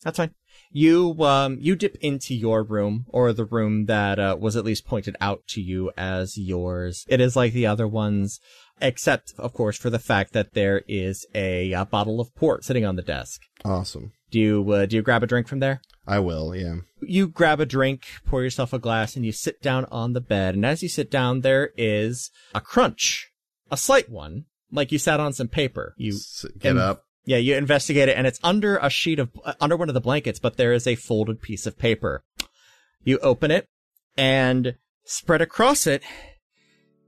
[0.03, 0.33] That's fine.
[0.71, 4.85] You um you dip into your room or the room that uh, was at least
[4.85, 7.05] pointed out to you as yours.
[7.07, 8.39] It is like the other ones
[8.81, 12.85] except of course for the fact that there is a, uh bottle of port sitting
[12.85, 13.41] on the desk.
[13.63, 14.11] Awesome.
[14.31, 15.81] Do you uh, do you grab a drink from there?
[16.05, 16.53] I will.
[16.55, 16.75] Yeah.
[17.01, 20.55] You grab a drink, pour yourself a glass and you sit down on the bed
[20.55, 23.29] and as you sit down there is a crunch.
[23.71, 25.95] A slight one, like you sat on some paper.
[25.97, 27.04] You S- get and- up.
[27.25, 30.01] Yeah, you investigate it, and it's under a sheet of uh, under one of the
[30.01, 32.23] blankets, but there is a folded piece of paper.
[33.03, 33.67] You open it,
[34.15, 36.03] and spread across it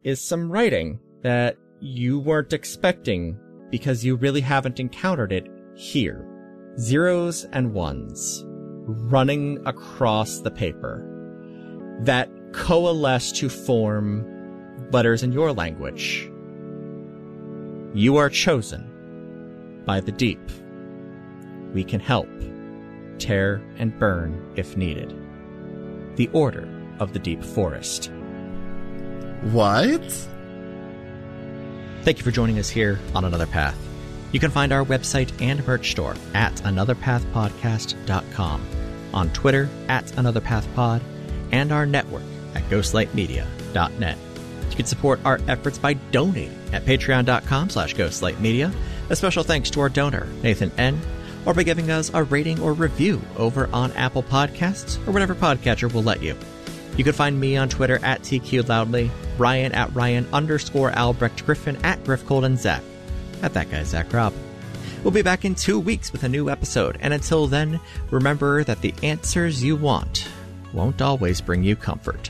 [0.04, 3.40] is some writing that you weren't expecting
[3.70, 6.26] because you really haven't encountered it here.
[6.80, 11.04] Zeros and ones running across the paper
[12.02, 14.26] that coalesce to form
[14.92, 16.32] letters in your language.
[17.94, 18.87] You are chosen
[19.88, 20.40] by the deep.
[21.74, 22.30] We can help,
[23.18, 25.10] tear and burn if needed.
[26.18, 26.70] The Order
[27.00, 28.12] of the Deep Forest.
[29.52, 30.12] What?
[32.04, 33.76] Thank you for joining us here on Another Path.
[34.32, 38.68] You can find our website and merch store at anotherpathpodcast.com,
[39.14, 41.02] on Twitter at anotherpathpod,
[41.52, 42.24] and our network
[42.56, 44.18] at ghostlightmedia.net.
[44.70, 48.74] You can support our efforts by donating at patreon.com slash ghostlightmedia.
[49.10, 51.00] A special thanks to our donor, Nathan N.,
[51.46, 55.92] or by giving us a rating or review over on Apple Podcasts or whatever podcatcher
[55.92, 56.36] will let you.
[56.98, 62.04] You can find me on Twitter at TQLoudly, Ryan at Ryan underscore Albrecht Griffin at
[62.04, 62.84] Griffcold and Zach
[63.42, 64.34] at that guy Zach Rob.
[65.04, 67.80] We'll be back in two weeks with a new episode, and until then,
[68.12, 70.28] remember that the answers you want
[70.74, 72.30] won't always bring you comfort.